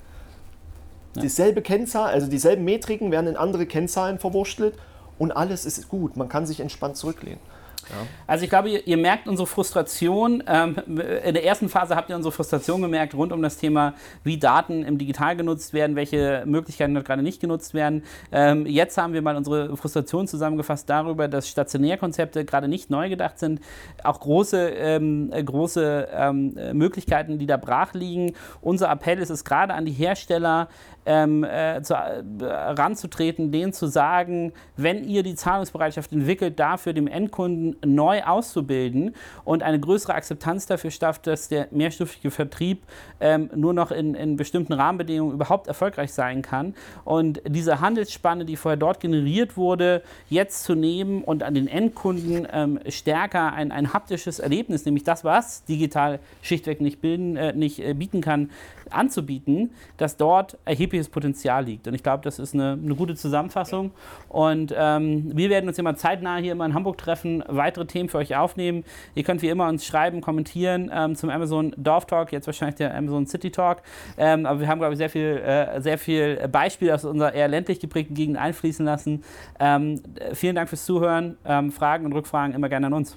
Dieselbe 1.23 1.63
Kennzahl, 1.63 2.11
also 2.11 2.29
dieselben 2.29 2.65
Metriken 2.65 3.11
werden 3.11 3.29
in 3.29 3.37
andere 3.37 3.67
Kennzahlen 3.67 4.19
verwurschtelt 4.19 4.75
und 5.19 5.33
alles 5.33 5.65
ist 5.65 5.89
gut. 5.89 6.17
Man 6.17 6.29
kann 6.29 6.47
sich 6.47 6.61
entspannt 6.61 6.97
zurücklehnen. 6.97 7.41
Ja. 7.91 8.07
Also 8.27 8.45
ich 8.45 8.51
glaube, 8.51 8.71
ihr, 8.71 8.87
ihr 8.87 8.97
merkt 8.97 9.29
unsere 9.29 9.47
Frustration. 9.47 10.43
Ähm, 10.47 10.77
in 10.87 11.35
der 11.35 11.45
ersten 11.45 11.69
Phase 11.69 11.97
habt 11.97 12.11
ihr 12.11 12.17
unsere 12.17 12.33
Frustration 12.33 12.83
gemerkt 12.83 13.15
rund 13.15 13.33
um 13.33 13.43
das 13.43 13.57
Thema, 13.57 13.95
wie 14.25 14.39
Daten 14.39 14.85
im 14.85 14.99
Digital 14.99 15.37
genutzt 15.37 15.73
werden, 15.73 15.97
welche 15.97 16.43
Möglichkeiten 16.47 16.95
dort 16.95 17.07
gerade 17.07 17.23
nicht 17.23 17.41
genutzt 17.41 17.75
werden. 17.75 18.03
Ähm, 18.33 18.67
jetzt 18.67 18.99
haben 18.99 19.13
wir 19.13 19.23
mal 19.23 19.37
unsere 19.37 19.77
Frustration 19.77 20.27
zusammengefasst 20.27 20.89
darüber, 20.89 21.29
dass 21.29 21.49
Stationärkonzepte 21.49 22.45
gerade 22.45 22.69
nicht 22.69 22.91
neu 22.91 23.09
gedacht 23.09 23.39
sind. 23.39 23.61
Auch 24.03 24.21
große, 24.21 24.71
ähm, 24.71 25.31
große 25.31 26.09
ähm, 26.13 26.57
Möglichkeiten, 26.73 27.39
die 27.39 27.47
da 27.47 27.57
brach 27.57 27.95
liegen. 27.95 28.35
Unser 28.61 28.91
Appell 28.91 29.19
ist 29.19 29.31
es 29.31 29.45
gerade 29.45 29.75
an 29.75 29.85
die 29.85 29.93
Hersteller, 29.93 30.69
ähm, 31.07 31.45
äh, 31.45 31.81
zu, 31.83 31.95
äh, 31.95 32.45
ranzutreten, 32.45 33.53
denen 33.53 33.73
zu 33.73 33.87
sagen, 33.87 34.53
wenn 34.77 35.05
ihr 35.05 35.23
die 35.23 35.37
Zahlungsbereitschaft 35.37 36.13
entwickelt, 36.13 36.59
dafür 36.59 36.93
dem 36.93 37.07
Endkunden 37.07 37.76
neu 37.85 38.23
auszubilden 38.23 39.15
und 39.45 39.63
eine 39.63 39.81
größere 39.81 40.15
Akzeptanz 40.15 40.67
dafür 40.67 40.91
schafft, 40.91 41.27
dass 41.27 41.49
der 41.49 41.69
mehrstufige 41.71 42.31
Vertrieb 42.31 42.83
ähm, 43.21 43.51
nur 43.55 43.73
noch 43.73 43.91
in, 43.91 44.15
in 44.15 44.37
bestimmten 44.37 44.73
Rahmenbedingungen 44.73 45.35
überhaupt 45.35 45.67
erfolgreich 45.67 46.13
sein 46.13 46.43
kann. 46.43 46.75
Und 47.05 47.41
diese 47.47 47.81
Handelsspanne, 47.81 48.45
die 48.45 48.57
vorher 48.57 48.77
dort 48.77 49.01
generiert 49.01 49.57
wurde, 49.57 50.03
jetzt 50.29 50.65
zu 50.65 50.75
nehmen 50.75 51.23
und 51.23 51.43
an 51.43 51.55
den 51.55 51.69
Endkunden 51.69 52.47
ähm, 52.53 52.79
stärker 52.89 53.53
ein, 53.53 53.73
ein 53.73 53.93
haptisches 53.93 54.39
Erlebnis, 54.39 54.85
nämlich 54.85 55.05
das, 55.05 55.25
was 55.25 55.65
digital 55.65 56.21
schlichtweg 56.43 56.81
nicht, 56.81 57.01
bilden, 57.01 57.37
äh, 57.37 57.53
nicht 57.53 57.79
äh, 57.79 57.95
bieten 57.95 58.21
kann, 58.21 58.51
anzubieten, 58.91 59.71
dass 59.97 60.17
dort 60.17 60.59
erhebliches 60.65 61.09
Potenzial 61.09 61.65
liegt. 61.65 61.89
Und 61.89 61.95
ich 61.95 62.03
glaube, 62.03 62.23
das 62.23 62.39
ist 62.39 62.55
eine, 62.55 62.79
eine, 62.83 62.95
gute 62.95 63.15
Zusammenfassung. 63.15 63.91
Und 64.29 64.75
ähm, 64.77 65.37
wir 65.37 65.51
werden 65.51 65.69
uns 65.69 65.79
immer 65.79 65.97
zeitnah 65.97 66.37
hier 66.37 66.53
immer 66.53 66.67
in 66.67 66.75
Hamburg 66.75 66.99
treffen, 66.99 67.43
weitere 67.67 67.87
Themen 67.87 68.09
für 68.09 68.19
euch 68.19 68.37
aufnehmen. 68.37 68.85
Ihr 69.15 69.25
könnt 69.25 69.43
wie 69.43 69.49
immer 69.49 69.69
uns 69.69 69.85
schreiben, 69.85 70.21
kommentieren 70.21 70.91
ähm, 70.95 71.17
zum 71.17 71.31
Amazon 71.31 71.75
Dorf 71.77 72.07
Talk, 72.07 72.33
jetzt 72.33 72.47
wahrscheinlich 72.47 72.77
der 72.77 72.95
Amazon 72.95 73.27
City 73.27 73.51
Talk. 73.51 73.83
Ähm, 74.17 74.47
aber 74.47 74.61
wir 74.61 74.69
haben, 74.69 74.79
glaube 74.79 74.95
ich, 74.95 74.99
sehr 74.99 75.11
viel, 75.11 75.37
äh, 75.45 75.81
sehr 75.81 75.99
viel 75.99 76.49
Beispiel 76.49 76.93
aus 76.93 77.05
unserer 77.05 77.35
eher 77.35 77.49
ländlich 77.49 77.81
geprägten 77.81 78.15
Gegend 78.15 78.39
einfließen 78.39 78.87
lassen. 78.87 79.25
Ähm, 79.59 80.01
vielen 80.33 80.55
Dank 80.55 80.69
fürs 80.69 80.85
Zuhören. 80.85 81.37
Ähm, 81.45 81.73
Fragen 81.73 82.07
und 82.07 82.13
Rückfragen 82.13 82.55
immer 82.55 82.69
gerne 82.69 82.87
an 82.87 82.93
uns. 82.93 83.17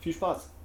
Viel 0.00 0.12
Spaß. 0.12 0.55